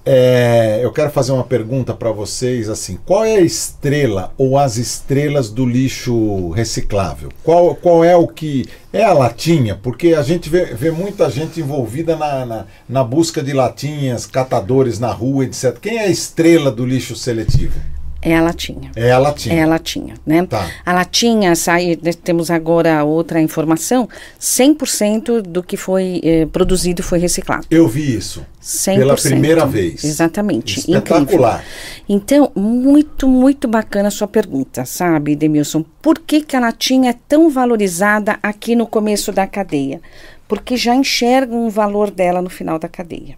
[0.08, 4.78] É, eu quero fazer uma pergunta para vocês assim: qual é a estrela ou as
[4.78, 7.30] estrelas do lixo reciclável?
[7.43, 9.76] Qual, qual é o que é a latinha?
[9.82, 14.99] Porque a gente vê, vê muita gente envolvida na, na, na busca de latinhas, catadores
[14.99, 15.76] na rua, etc.
[15.80, 17.80] Quem é a estrela do lixo seletivo?
[18.26, 18.91] É a latinha.
[18.95, 19.55] É a latinha.
[19.55, 20.47] É a latinha, né?
[20.47, 20.67] Tá.
[20.84, 24.09] A latinha, sai, temos agora outra informação,
[24.41, 27.67] 100% do que foi eh, produzido foi reciclado.
[27.69, 28.43] Eu vi isso.
[28.63, 28.95] 100%.
[28.97, 30.03] Pela primeira vez.
[30.03, 30.80] Exatamente.
[30.80, 31.63] Espetacular.
[32.09, 32.45] Incrível.
[32.49, 35.86] Então, muito, muito bacana a sua pergunta, sabe, Demilson?
[36.01, 40.01] Por que, que a latinha é tão valorizada aqui no começo da cadeia?
[40.47, 43.38] Porque já enxergam o valor dela no final da cadeia.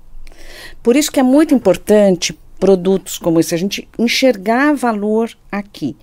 [0.82, 5.96] Por isso que é muito importante produtos como esse, a gente enxergar valor aqui,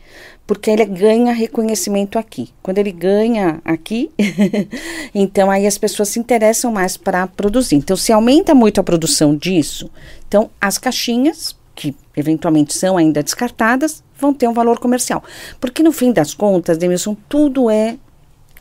[0.47, 2.51] porque ele ganha reconhecimento aqui.
[2.63, 4.11] Quando ele ganha aqui,
[5.15, 7.77] então aí as pessoas se interessam mais para produzir.
[7.77, 9.91] Então, se aumenta muito a produção disso,
[10.29, 15.23] então as caixinhas, que eventualmente são ainda descartadas, vão ter um valor comercial.
[15.61, 17.97] Porque no fim das contas, Demilson, tudo é,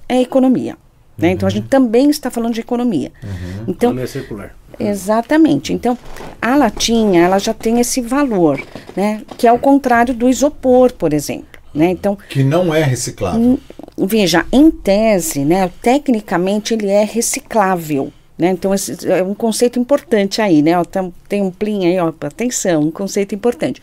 [0.10, 0.78] é economia.
[1.18, 1.28] Né?
[1.28, 1.34] Uhum.
[1.34, 3.12] Então a gente também está falando de economia.
[3.24, 3.66] Uhum.
[3.68, 4.56] Então, economia circular.
[4.80, 5.74] Exatamente.
[5.74, 5.98] Então,
[6.42, 8.62] a latinha, ela já tem esse valor,
[8.96, 9.22] né?
[9.38, 11.54] Que é o contrário do isopor, por exemplo.
[11.74, 11.88] Né?
[11.88, 13.60] Então, que não é reciclável.
[13.98, 18.14] Veja, em tese, né, tecnicamente ele é reciclável.
[18.38, 18.50] Né?
[18.50, 20.78] Então, esse é um conceito importante aí, né?
[20.78, 20.84] Ó,
[21.28, 23.82] tem um plim aí, ó, atenção, um conceito importante.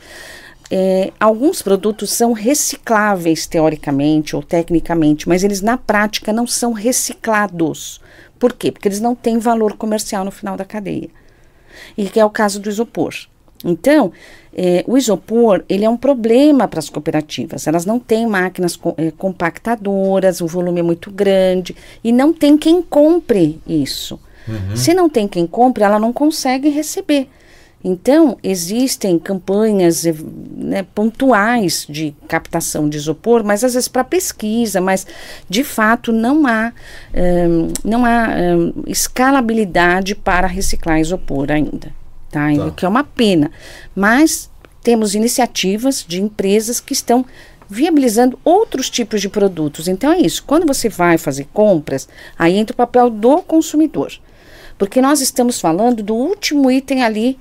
[0.70, 8.01] É, alguns produtos são recicláveis teoricamente ou tecnicamente, mas eles na prática não são reciclados.
[8.41, 8.72] Por quê?
[8.72, 11.11] Porque eles não têm valor comercial no final da cadeia.
[11.97, 13.14] E que é o caso do isopor.
[13.62, 14.11] Então,
[14.57, 17.66] é, o isopor ele é um problema para as cooperativas.
[17.66, 22.57] Elas não têm máquinas co é, compactadoras, o volume é muito grande e não tem
[22.57, 24.18] quem compre isso.
[24.49, 24.74] Uhum.
[24.74, 27.28] Se não tem quem compre, ela não consegue receber.
[27.83, 30.14] Então, existem campanhas eh,
[30.55, 35.07] né, pontuais de captação de isopor, mas às vezes para pesquisa, mas
[35.49, 36.72] de fato não há,
[37.14, 41.91] um, não há um, escalabilidade para reciclar isopor ainda,
[42.31, 42.55] tá?
[42.55, 42.66] tá?
[42.66, 43.51] O que é uma pena.
[43.95, 44.51] Mas
[44.83, 47.24] temos iniciativas de empresas que estão
[47.66, 49.89] viabilizando outros tipos de produtos.
[49.89, 50.45] Então é isso.
[50.47, 52.09] Quando você vai fazer compras,
[52.39, 54.12] aí entra o papel do consumidor.
[54.76, 57.39] Porque nós estamos falando do último item ali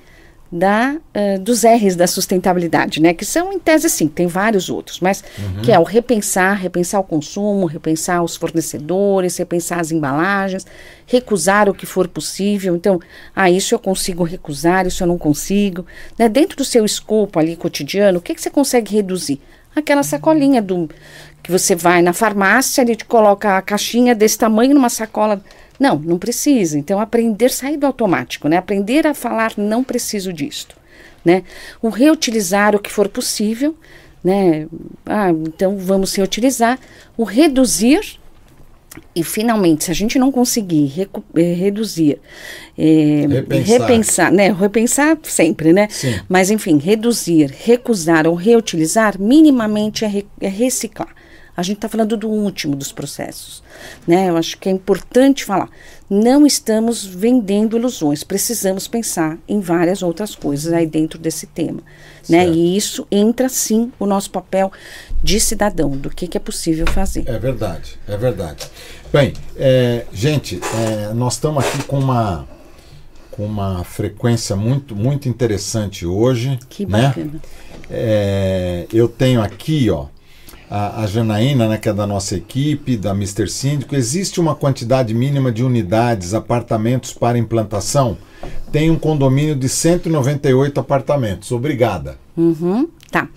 [0.51, 3.13] da, uh, dos R's da sustentabilidade, né?
[3.13, 5.61] Que são, em tese, sim, tem vários outros, mas uhum.
[5.61, 10.65] que é o repensar, repensar o consumo, repensar os fornecedores, repensar as embalagens,
[11.05, 12.75] recusar o que for possível.
[12.75, 12.99] Então,
[13.35, 15.85] ah, isso eu consigo recusar, isso eu não consigo.
[16.17, 16.27] Né?
[16.27, 19.39] Dentro do seu escopo ali cotidiano, o que, que você consegue reduzir?
[19.75, 20.89] Aquela sacolinha do
[21.43, 25.41] que você vai na farmácia, ele te coloca a caixinha desse tamanho numa sacola
[25.79, 26.77] não, não precisa.
[26.77, 28.57] Então, aprender sair do automático, né?
[28.57, 30.75] Aprender a falar não preciso disto,
[31.23, 31.43] né?
[31.81, 33.75] O reutilizar o que for possível,
[34.23, 34.67] né?
[35.05, 36.77] Ah, então vamos reutilizar.
[37.15, 38.19] O reduzir
[39.15, 40.91] e finalmente, se a gente não conseguir
[41.35, 42.19] eh, reduzir,
[42.77, 43.79] eh, repensar.
[43.79, 44.51] repensar, né?
[44.51, 45.87] Repensar sempre, né?
[45.89, 46.19] Sim.
[46.27, 51.13] Mas enfim, reduzir, recusar ou reutilizar, minimamente é, re é reciclar.
[51.59, 53.61] A gente está falando do último dos processos.
[54.07, 54.29] Né?
[54.29, 55.69] Eu acho que é importante falar.
[56.09, 61.81] Não estamos vendendo ilusões, precisamos pensar em várias outras coisas aí dentro desse tema.
[62.29, 62.47] Né?
[62.47, 64.71] E isso entra sim o nosso papel
[65.21, 67.27] de cidadão, do que, que é possível fazer.
[67.27, 68.65] É verdade, é verdade.
[69.11, 72.47] Bem, é, gente, é, nós estamos aqui com uma,
[73.31, 76.57] com uma frequência muito, muito interessante hoje.
[76.69, 77.07] Que né?
[77.09, 77.31] bacana.
[77.33, 77.39] Né?
[77.91, 80.05] É, eu tenho aqui, ó,
[80.69, 83.49] a, a Janaína, né, que é da nossa equipe, da Mr.
[83.49, 88.17] Síndico, existe uma quantidade mínima de unidades, apartamentos para implantação?
[88.71, 91.51] Tem um condomínio de 198 apartamentos.
[91.51, 92.17] Obrigada.
[92.37, 92.87] Uhum.
[93.11, 93.27] Tá,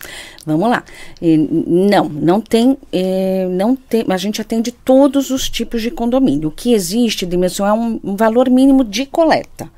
[0.44, 0.84] vamos lá.
[1.20, 4.04] Não, não tem, é, não tem.
[4.06, 6.50] A gente atende todos os tipos de condomínio.
[6.50, 9.70] O que existe, dimensão, é um valor mínimo de coleta.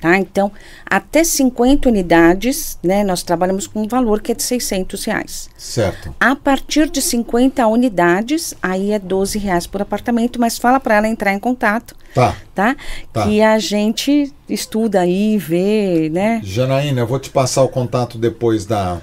[0.00, 0.16] Tá?
[0.16, 0.52] Então,
[0.86, 5.50] até 50 unidades, né, nós trabalhamos com um valor que é de 600 reais.
[5.58, 6.14] Certo.
[6.20, 11.08] A partir de 50 unidades, aí é 12 reais por apartamento, mas fala para ela
[11.08, 11.96] entrar em contato.
[12.14, 12.36] Tá.
[12.54, 12.76] tá.
[13.12, 13.24] Tá?
[13.24, 16.40] Que a gente estuda aí, vê, né?
[16.44, 19.00] Janaína, eu vou te passar o contato depois da,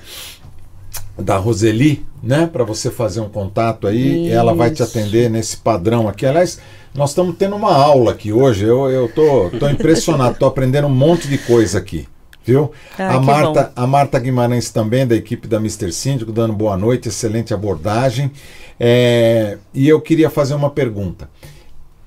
[1.20, 4.98] da Roseli, né, para você fazer um contato aí, ela vai te Isso.
[4.98, 6.26] atender nesse padrão aqui.
[6.26, 6.60] Aliás,
[6.96, 8.66] nós estamos tendo uma aula aqui hoje.
[8.66, 12.08] Eu, eu tô, tô impressionado, tô aprendendo um monte de coisa aqui.
[12.44, 12.72] Viu?
[12.98, 15.92] Ah, a, Marta, a Marta Guimarães também, da equipe da Mr.
[15.92, 18.32] Síndico, dando boa noite, excelente abordagem.
[18.80, 21.28] É, e eu queria fazer uma pergunta.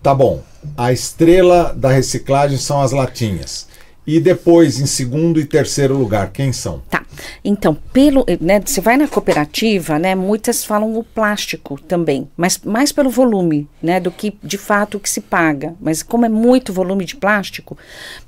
[0.01, 0.43] Tá bom,
[0.77, 3.68] a estrela da reciclagem são as latinhas.
[4.11, 6.81] E depois, em segundo e terceiro lugar, quem são?
[6.89, 7.05] Tá.
[7.45, 12.91] Então, pelo, né, você vai na cooperativa, né, muitas falam o plástico também, mas mais
[12.91, 15.75] pelo volume, né, do que de fato o que se paga.
[15.79, 17.77] Mas como é muito volume de plástico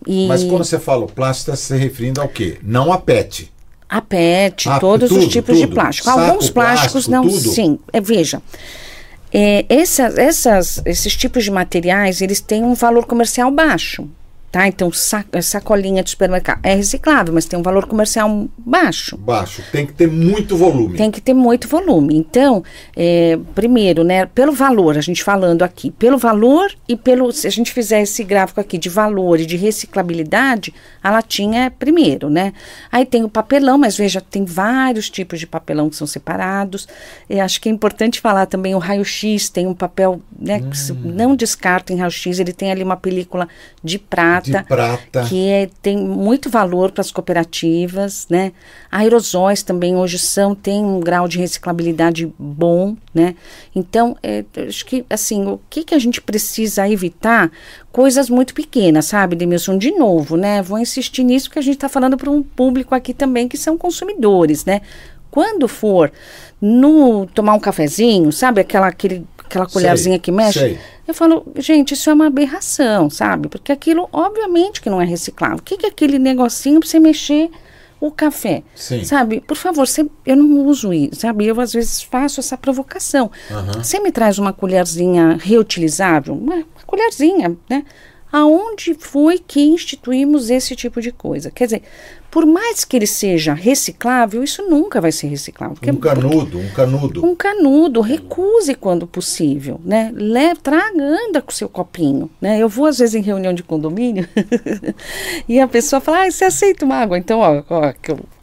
[0.07, 2.59] e Mas quando você fala o plástico, está se referindo ao quê?
[2.62, 3.51] Não a PET.
[3.89, 5.74] a PET, Ah, todos tudo, os tipos de tudo.
[5.76, 6.05] plástico.
[6.05, 7.55] Saco Alguns plásticos plástico, não, tudo?
[7.55, 7.78] sim.
[7.91, 8.43] É, veja,
[9.33, 14.07] é, essas, essas, esses tipos de materiais, eles têm um valor comercial baixo.
[14.51, 14.66] Tá?
[14.66, 19.16] Então, sa- sacolinha de supermercado é reciclável, mas tem um valor comercial baixo.
[19.16, 19.62] Baixo.
[19.70, 20.96] Tem que ter muito volume.
[20.96, 22.16] Tem que ter muito volume.
[22.16, 22.64] Então,
[22.96, 27.30] é, primeiro, né, pelo valor, a gente falando aqui, pelo valor e pelo.
[27.30, 31.70] Se a gente fizer esse gráfico aqui de valor e de reciclabilidade, a latinha é
[31.70, 32.53] primeiro, né?
[32.90, 36.88] Aí tem o papelão, mas veja, tem vários tipos de papelão que são separados.
[37.28, 40.92] E acho que é importante falar também o raio-x, tem um papel, né, que se
[40.92, 43.48] não descarta em raio-x, ele tem ali uma película
[43.84, 45.24] de prata De prata.
[45.28, 48.53] que é- tem muito valor para as cooperativas, né?
[48.91, 53.34] Aerosóis também hoje são tem um grau de reciclabilidade bom, né?
[53.74, 57.51] Então, é, acho que assim, o que que a gente precisa evitar?
[57.93, 59.76] Coisas muito pequenas, sabe, Demilson?
[59.76, 60.62] De novo, né?
[60.62, 63.76] Vou insistir nisso porque a gente está falando para um público aqui também que são
[63.76, 64.80] consumidores, né?
[65.30, 66.11] Quando for
[66.61, 70.78] no tomar um cafezinho, sabe, aquela aquele aquela Sei, colherzinha que mexe, sei.
[71.07, 73.48] eu falo, gente, isso é uma aberração, sabe?
[73.48, 75.59] Porque aquilo, obviamente, que não é reciclável.
[75.59, 77.51] O que, que é aquele negocinho para você mexer
[78.01, 78.62] o café?
[78.74, 79.05] Sim.
[79.05, 79.40] Sabe?
[79.40, 81.46] Por favor, você, eu não uso isso, sabe?
[81.46, 83.30] Eu, às vezes, faço essa provocação.
[83.76, 86.34] Você me traz uma colherzinha reutilizável?
[86.34, 87.84] Uma, uma colherzinha, né?
[88.33, 91.51] Aonde foi que instituímos esse tipo de coisa?
[91.51, 91.83] Quer dizer,
[92.31, 95.74] por mais que ele seja reciclável, isso nunca vai ser reciclável.
[95.74, 97.26] porque- Um canudo, um canudo.
[97.26, 100.12] um canudo, recuse quando possível, né?
[100.14, 102.59] Leve, traga, anda com o seu copinho, né?
[102.62, 104.28] Eu vou às vezes em reunião de condomínio
[105.49, 107.18] e a pessoa fala, ah, você aceita uma água?
[107.18, 107.93] Então, ó, ó,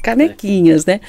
[0.04, 1.00] canequinhas, né?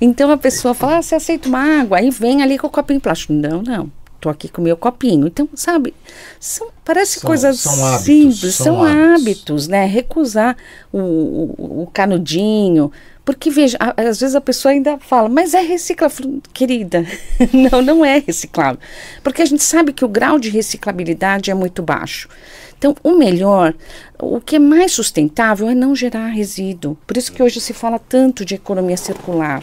[0.00, 1.98] Então a pessoa fala, ah, você aceita uma água?
[1.98, 3.32] Aí vem ali com o copinho plástico.
[3.32, 3.90] Não, não.
[4.20, 5.26] Tô aqui com o meu copinho.
[5.28, 5.94] Então, sabe,
[6.40, 9.20] são, parece São- coisas são hábitos, simples, são são, hábitos.
[9.22, 9.84] hábitos, né?
[9.86, 10.56] Recusar
[10.92, 12.90] o, o, o canudinho.
[13.24, 16.40] Porque, veja, às vezes a pessoa ainda fala, mas é reciclável.
[16.52, 17.06] Querida,
[17.70, 18.80] não, não é reciclável.
[19.22, 22.28] Porque a gente sabe que o grau de reciclabilidade é muito baixo.
[22.76, 23.74] Então, o melhor,
[24.18, 26.96] o que é mais sustentável é não gerar resíduo.
[27.06, 29.62] Por isso que hoje se fala tanto de economia circular,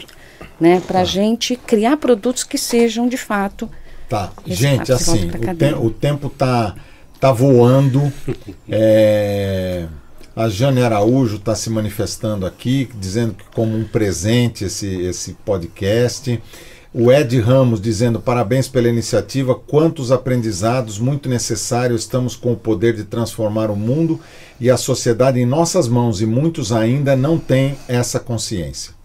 [0.60, 0.80] né?
[0.86, 3.68] Para a gente criar produtos que sejam, de fato,
[4.08, 6.74] Tá, Esse gente, assim, o, te- o tempo tá,
[7.18, 8.12] tá voando.
[8.68, 9.86] É,
[10.34, 16.40] a Jane Araújo está se manifestando aqui, dizendo que como um presente esse, esse podcast.
[16.98, 22.94] O Ed Ramos dizendo parabéns pela iniciativa, quantos aprendizados muito necessários, estamos com o poder
[22.96, 24.18] de transformar o mundo
[24.58, 28.95] e a sociedade em nossas mãos e muitos ainda não têm essa consciência.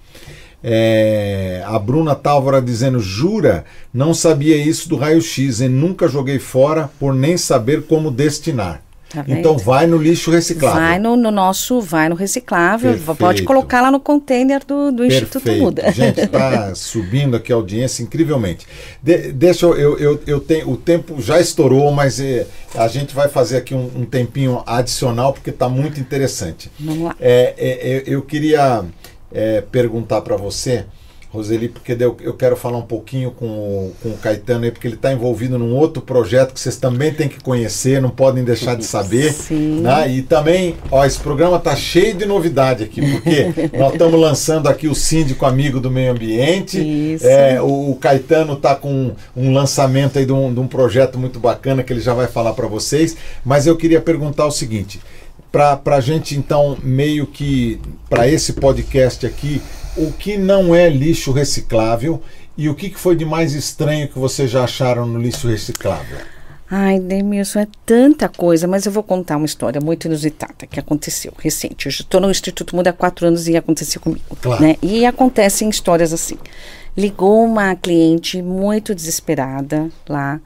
[0.63, 6.89] É, a Bruna Tálvora dizendo: Jura, não sabia isso do raio-x e nunca joguei fora
[6.99, 8.81] por nem saber como destinar.
[9.11, 10.79] Tá então vai no lixo reciclável.
[10.79, 13.17] vai no, no nosso, vai no reciclável, Perfeito.
[13.17, 15.51] pode colocar lá no container do, do Instituto.
[15.51, 15.91] Muda.
[15.91, 18.65] Gente, está subindo aqui a audiência incrivelmente.
[19.03, 23.13] De- deixa eu, eu, eu, eu tenho, o tempo já estourou, mas eh, a gente
[23.13, 26.71] vai fazer aqui um, um tempinho adicional porque está muito interessante.
[26.79, 27.15] Vamos lá.
[27.19, 28.85] É, é, é, eu queria
[29.33, 30.85] é, perguntar para você,
[31.31, 34.95] Roseli, porque eu, quero falar um pouquinho com o, com o Caetano aí, porque ele
[34.95, 38.83] está envolvido num outro projeto que vocês também têm que conhecer, não podem deixar de
[38.83, 39.31] saber.
[39.31, 39.79] Sim.
[39.79, 40.11] Né?
[40.11, 44.89] E também, ó, esse programa tá cheio de novidade aqui, porque nós estamos lançando aqui
[44.89, 46.77] o Síndico Amigo do Meio Ambiente.
[47.13, 47.25] Isso.
[47.25, 51.39] É, o, o Caetano tá com um lançamento aí de um, de um projeto muito
[51.39, 53.15] bacana que ele já vai falar para vocês.
[53.45, 54.99] Mas eu queria perguntar o seguinte:
[55.51, 57.79] para a gente então meio que
[58.09, 59.61] para esse podcast aqui,
[59.97, 62.21] o que não é lixo reciclável
[62.57, 66.19] e o que, que foi de mais estranho que vocês já acharam no lixo reciclável?
[66.73, 71.33] Ai, Demilson, é tanta coisa, mas eu vou contar uma história muito inusitada que aconteceu
[71.37, 71.85] recente.
[71.85, 74.23] Eu estou no Instituto Muda há quatro anos e aconteceu comigo.
[74.41, 74.63] Claro.
[74.63, 74.77] Né?
[74.81, 76.37] E acontecem histórias assim.
[76.95, 80.39] Ligou uma cliente muito desesperada lá,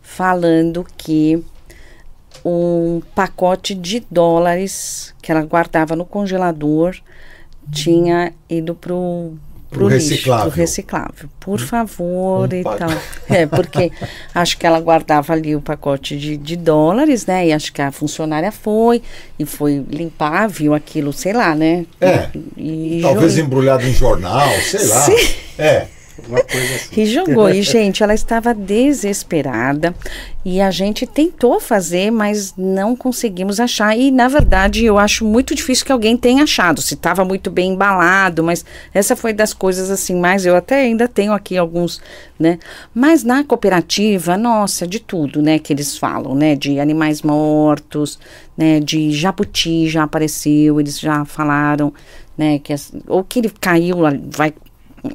[0.00, 1.44] falando que
[2.48, 6.94] um pacote de dólares que ela guardava no congelador
[7.72, 9.32] tinha ido pro
[9.68, 10.44] pro, reciclável.
[10.44, 11.28] Lixo, pro reciclável.
[11.40, 12.88] Por favor um e tal.
[13.28, 13.90] É, porque
[14.32, 17.48] acho que ela guardava ali o pacote de, de dólares, né?
[17.48, 19.02] E acho que a funcionária foi
[19.38, 21.84] e foi limpar, viu aquilo, sei lá, né?
[22.00, 22.28] É.
[22.56, 25.00] E, e Talvez jo- embrulhado em jornal, sei lá.
[25.02, 25.34] Sim.
[25.58, 25.86] É.
[26.26, 27.00] Uma coisa assim.
[27.00, 27.50] E jogou.
[27.50, 29.94] E, gente, ela estava desesperada.
[30.44, 33.98] E a gente tentou fazer, mas não conseguimos achar.
[33.98, 36.80] E, na verdade, eu acho muito difícil que alguém tenha achado.
[36.80, 38.64] Se estava muito bem embalado, mas
[38.94, 42.00] essa foi das coisas assim, mais eu até ainda tenho aqui alguns,
[42.38, 42.58] né?
[42.94, 46.54] Mas na cooperativa, nossa, de tudo, né, que eles falam, né?
[46.54, 48.18] De animais mortos,
[48.56, 48.78] né?
[48.78, 51.92] De jabuti já apareceu, eles já falaram,
[52.38, 52.60] né?
[52.60, 52.72] Que
[53.08, 53.96] ou que ele caiu,
[54.30, 54.54] vai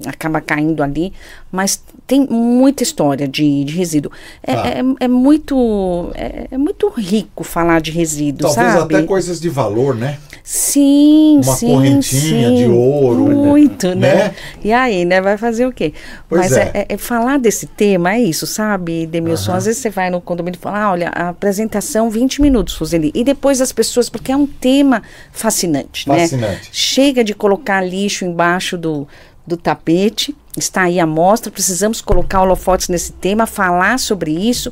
[0.06, 1.14] acaba caindo ali,
[1.52, 4.12] mas tem muita história de, de resíduo.
[4.44, 4.68] É, Tá.
[4.68, 8.96] é, é muito é, é muito rico falar de resíduo, Talvez sabe?
[8.96, 10.18] até coisas de valor, né?
[10.44, 12.56] Sim, Uma sim, correntinha sim.
[12.56, 13.96] de ouro, Muito, né?
[14.16, 14.36] né?
[14.64, 15.22] E aí, né?
[15.22, 15.94] Vai fazer o quê?
[16.28, 16.72] Pois Mas é.
[16.74, 16.80] é.
[16.82, 19.52] é- é falar desse tema, é isso, sabe, Demilson?
[19.52, 19.58] Aham.
[19.58, 23.12] Às vezes você vai no condomínio e fala, ah, olha, a apresentação 20 minutos, Roseli.
[23.16, 26.20] E depois as pessoas, porque é um tema fascinante, né?
[26.20, 26.70] Fascinante.
[26.72, 29.08] Chega de colocar lixo embaixo do,
[29.46, 34.72] do tapete, está aí a mostra, precisamos colocar holofotes nesse tema, falar sobre isso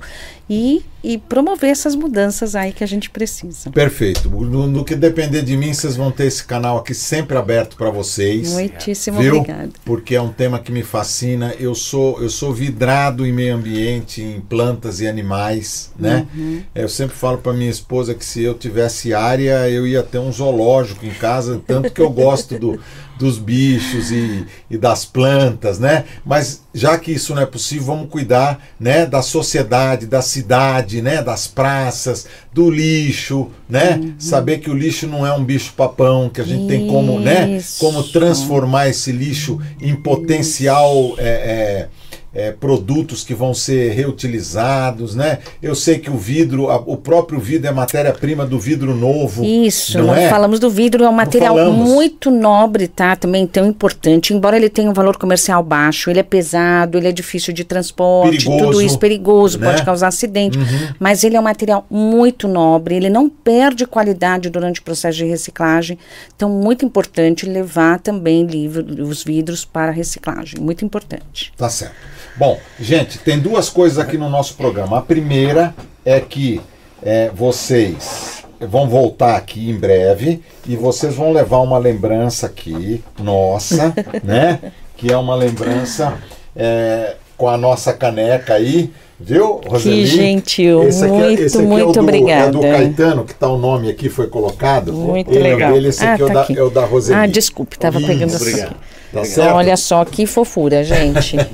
[0.49, 3.69] e, e promover essas mudanças aí que a gente precisa.
[3.69, 4.29] Perfeito.
[4.29, 7.89] No, no que depender de mim, vocês vão ter esse canal aqui sempre aberto para
[7.91, 8.51] vocês.
[8.51, 9.37] Muitíssimo Viu?
[9.37, 9.69] obrigada.
[9.85, 11.53] Porque é um tema que me fascina.
[11.59, 16.27] Eu sou eu sou vidrado em meio ambiente, em plantas e animais, né?
[16.35, 16.63] Uhum.
[16.73, 20.31] Eu sempre falo para minha esposa que se eu tivesse área, eu ia ter um
[20.31, 22.79] zoológico em casa, tanto que eu gosto do,
[23.19, 26.05] dos bichos e, e das plantas, né?
[26.25, 31.21] Mas já que isso não é possível, vamos cuidar, né, da sociedade, da cidade, né,
[31.21, 33.99] das praças, do lixo, né?
[34.01, 34.13] Uhum.
[34.17, 37.57] Saber que o lixo não é um bicho papão, que a gente tem como, né,
[37.57, 37.79] Isso.
[37.79, 41.87] como transformar esse lixo em potencial é, é,
[42.33, 45.39] é, produtos que vão ser reutilizados, né?
[45.61, 49.43] Eu sei que o vidro, a- o próprio vidro é matéria-prima do vidro novo.
[49.43, 50.29] Isso, não nós é?
[50.29, 53.15] falamos do vidro, é um material muito nobre, tá?
[53.15, 54.33] Também tão importante.
[54.33, 58.45] Embora ele tenha um valor comercial baixo, ele é pesado, ele é difícil de transporte,
[58.45, 59.65] Perigoso, tudo isso perigoso, né?
[59.67, 59.73] Uhum.
[59.73, 60.57] pode causar acidente.
[60.99, 65.25] Mas ele é um material muito nobre, ele não perde qualidade durante o processo de
[65.25, 65.97] reciclagem.
[66.35, 70.59] Então, muito importante levar também livro, os vidros para reciclagem.
[70.59, 71.51] Muito importante.
[71.57, 72.18] Tá certo.
[72.35, 74.97] Bom, gente, tem duas coisas aqui no nosso programa.
[74.99, 75.73] A primeira
[76.05, 76.61] é que
[77.03, 83.93] é, vocês vão voltar aqui em breve e vocês vão levar uma lembrança aqui, nossa,
[84.23, 84.59] né?
[84.97, 86.17] Que é uma lembrança
[86.55, 90.05] é, com a nossa caneca aí, viu, Roseli?
[90.05, 90.83] gentil.
[90.83, 92.51] Esse aqui, é- Muito, esse aqui é muito do, É obrigada.
[92.51, 94.91] do Caetano, que tá o nome aqui, foi colocado.
[94.91, 95.71] Muito Ele é legal.
[95.73, 96.57] dele, esse Ah, aqui, é, o tá da, aqui.
[96.57, 97.17] é o da Roseli.
[97.17, 98.65] Ah, desculpe, estava pegando assim.
[99.11, 99.55] Tá certo?
[99.55, 101.35] Olha só que fofura, gente.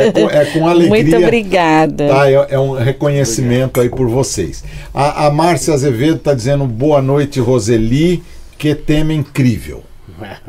[0.00, 0.88] É com, é com alegria.
[0.88, 2.08] Muito obrigada.
[2.08, 4.64] Tá, é, é um reconhecimento aí por vocês.
[4.92, 8.22] A, a Márcia Azevedo está dizendo boa noite, Roseli,
[8.58, 9.82] que tema incrível.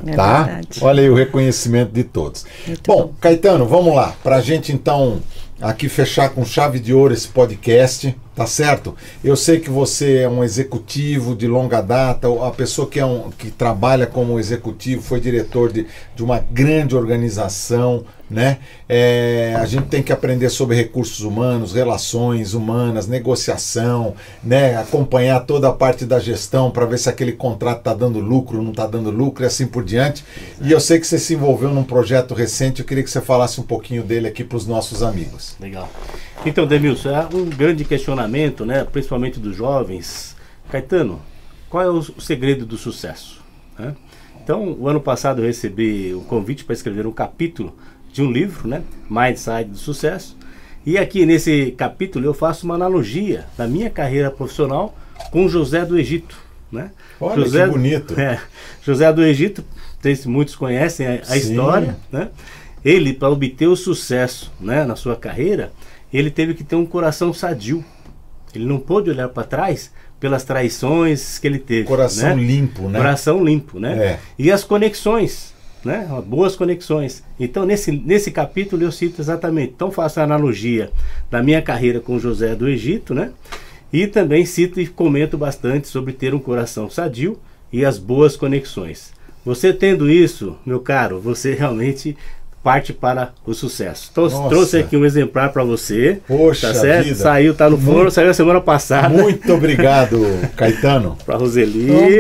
[0.06, 0.44] É tá?
[0.44, 0.80] verdade.
[0.82, 2.45] Olha aí o reconhecimento de todos.
[2.68, 3.14] Muito bom, bom.
[3.20, 4.16] Caetano, vamos lá.
[4.24, 5.20] Para a gente então
[5.61, 8.96] aqui fechar com chave de ouro esse podcast, tá certo?
[9.24, 13.30] Eu sei que você é um executivo de longa data, a pessoa que, é um,
[13.30, 15.86] que trabalha como executivo, foi diretor de,
[16.16, 18.60] de uma grande organização, né?
[18.88, 24.78] É, a gente tem que aprender sobre recursos humanos, relações humanas, negociação, né?
[24.78, 28.72] Acompanhar toda a parte da gestão para ver se aquele contrato está dando lucro, não
[28.72, 30.24] está dando lucro e assim por diante.
[30.62, 33.60] E eu sei que você se envolveu num projeto recente, eu queria que você falasse
[33.60, 35.56] um pouquinho dele aqui para os nossos amigos.
[35.60, 35.90] Legal.
[36.45, 40.36] Então, Demilson, é um grande questionamento, né, principalmente dos jovens.
[40.72, 41.22] Caetano,
[41.70, 43.41] qual é o o segredo do sucesso?
[43.78, 43.95] né?
[44.44, 47.76] Então, o ano passado eu recebi um convite para escrever um capítulo
[48.12, 50.38] de um livro, né, Mindside do Sucesso.
[50.86, 54.98] E aqui nesse capítulo eu faço uma analogia da minha carreira profissional
[55.32, 56.38] com José do Egito.
[56.72, 56.92] Né?
[57.20, 58.16] Olha, que bonito.
[58.20, 58.40] É,
[58.84, 59.64] José do Egito,
[60.02, 62.30] se muitos conhecem a, a história, né?
[62.84, 65.72] Ele, para obter o sucesso né, na sua carreira,
[66.12, 67.86] ele teve que ter um coração sadio.
[68.56, 71.84] Ele não pôde olhar para trás pelas traições que ele teve.
[71.84, 72.44] Coração né?
[72.44, 73.00] limpo, né?
[73.00, 73.98] Coração limpo, né?
[73.98, 74.20] É.
[74.38, 76.08] E as conexões, né?
[76.26, 77.24] Boas conexões.
[77.40, 79.74] Então, nesse, nesse capítulo eu cito exatamente.
[79.76, 80.91] Então, faço a analogia
[81.30, 83.32] da minha carreira com José do Egito, né?
[83.91, 87.38] E também cito e comento bastante sobre ter um coração sadio
[87.72, 89.12] e as boas conexões.
[89.44, 92.16] Você tendo isso, meu caro, você realmente
[92.64, 94.10] parte para o sucesso.
[94.12, 94.50] Então, Nossa.
[94.50, 96.20] trouxe aqui um exemplar para você.
[96.28, 97.06] Poxa tá certo?
[97.06, 97.16] vida.
[97.16, 99.10] Saiu, tá no forno, saiu a semana passada.
[99.10, 100.20] Muito obrigado,
[100.56, 101.18] Caetano.
[101.26, 102.20] Para Roseli.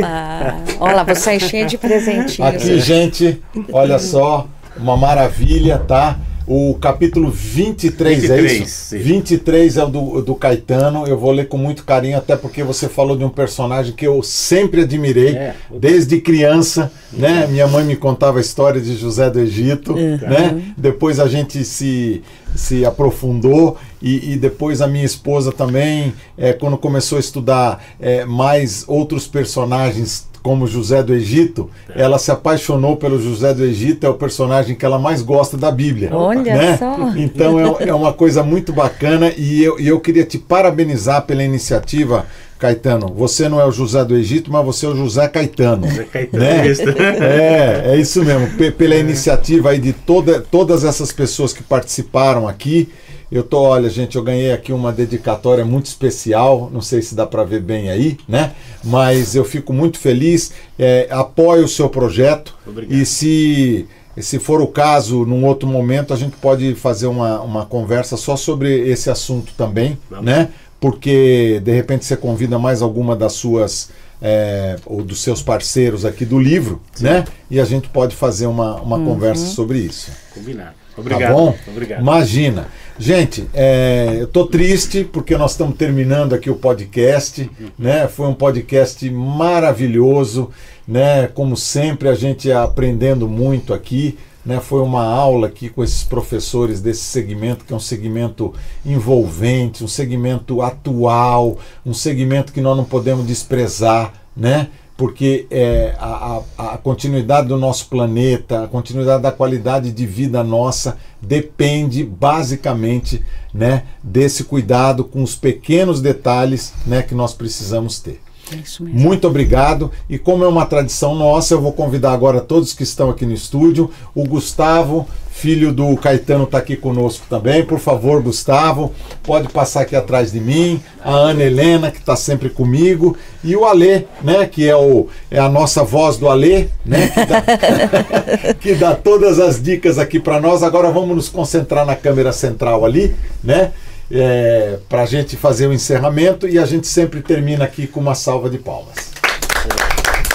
[0.79, 2.39] Olha lá, vou sair cheia de presentinhos.
[2.39, 3.41] Aqui, gente,
[3.71, 4.47] olha só,
[4.77, 6.17] uma maravilha, tá?
[6.47, 8.89] O capítulo 23, 23 é isso?
[8.89, 8.97] Sim.
[8.97, 11.07] 23 é o do, do Caetano.
[11.07, 14.23] Eu vou ler com muito carinho, até porque você falou de um personagem que eu
[14.23, 15.55] sempre admirei, é.
[15.69, 16.91] desde criança.
[17.13, 17.47] Né?
[17.47, 19.93] Minha mãe me contava a história de José do Egito.
[19.93, 20.17] Uhum.
[20.17, 20.73] Né?
[20.77, 22.21] Depois a gente se,
[22.55, 28.25] se aprofundou e, e, depois a minha esposa também, é, quando começou a estudar é,
[28.25, 34.09] mais outros personagens como José do Egito, ela se apaixonou pelo José do Egito, é
[34.09, 36.09] o personagem que ela mais gosta da Bíblia.
[36.13, 36.77] Olha né?
[36.77, 37.13] só!
[37.15, 41.43] Então é, é, uma coisa muito bacana e eu, e eu queria te parabenizar pela
[41.43, 42.25] iniciativa.
[42.57, 45.89] Caetano, você não é o José do Egito, mas você é o José Caetano.
[45.89, 46.61] José Caetano né?
[47.19, 48.55] É, é isso mesmo.
[48.55, 48.99] P pela é.
[48.99, 52.87] iniciativa aí de toda, todas essas pessoas que participaram aqui.
[53.31, 57.25] Eu tô, olha, gente, eu ganhei aqui uma dedicatória muito especial, não sei se dá
[57.25, 58.51] para ver bem aí, né?
[58.83, 62.93] Mas eu fico muito feliz, é, apoio o seu projeto Obrigado.
[62.93, 63.87] e se
[64.17, 68.35] se for o caso, num outro momento a gente pode fazer uma, uma conversa só
[68.35, 70.25] sobre esse assunto também, Vamos.
[70.25, 70.49] né?
[70.79, 73.89] Porque de repente você convida mais alguma das suas
[74.21, 77.05] é, ou dos seus parceiros aqui do livro, Sim.
[77.05, 77.25] né?
[77.49, 79.05] E a gente pode fazer uma, uma uhum.
[79.05, 80.11] conversa sobre isso.
[80.33, 80.80] Combinado.
[80.97, 81.29] Obrigado.
[81.29, 81.55] Tá bom?
[81.67, 82.01] Obrigado.
[82.01, 82.67] Imagina.
[82.99, 88.07] Gente, é, eu tô triste porque nós estamos terminando aqui o podcast, né?
[88.07, 90.51] Foi um podcast maravilhoso,
[90.87, 91.27] né?
[91.27, 94.59] Como sempre a gente aprendendo muito aqui, né?
[94.59, 98.53] Foi uma aula aqui com esses professores desse segmento que é um segmento
[98.85, 104.67] envolvente, um segmento atual, um segmento que nós não podemos desprezar, né?
[105.01, 110.95] Porque é, a, a, continuidade do nosso planeta, a continuidade da qualidade de vida nossa
[111.19, 118.21] depende basicamente né, desse cuidado com os pequenos detalhes né, que nós precisamos ter.
[118.51, 119.91] É Muito obrigado.
[120.07, 123.33] E como é uma tradição nossa, eu vou convidar agora todos que estão aqui no
[123.33, 123.89] estúdio.
[124.13, 125.07] O Gustavo,
[125.41, 127.65] filho do Caetano, está aqui conosco também.
[127.65, 128.93] Por favor, Gustavo,
[129.23, 130.81] pode passar aqui atrás de mim.
[131.03, 133.17] A Ana Helena, que está sempre comigo.
[133.43, 134.45] E o Alê, né?
[134.45, 137.07] Que é, o, é a nossa voz do Alê, né?
[137.09, 140.61] Que dá, que dá todas as dicas aqui para nós.
[140.61, 143.71] Agora vamos nos concentrar na câmera central ali, né?
[144.11, 148.13] é, para a gente fazer o encerramento e a gente sempre termina aqui com uma
[148.13, 149.11] salva de palmas.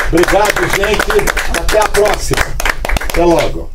[0.09, 1.61] Obrigado, gente.
[1.61, 2.43] Até a próxima.
[3.11, 3.71] Até logo.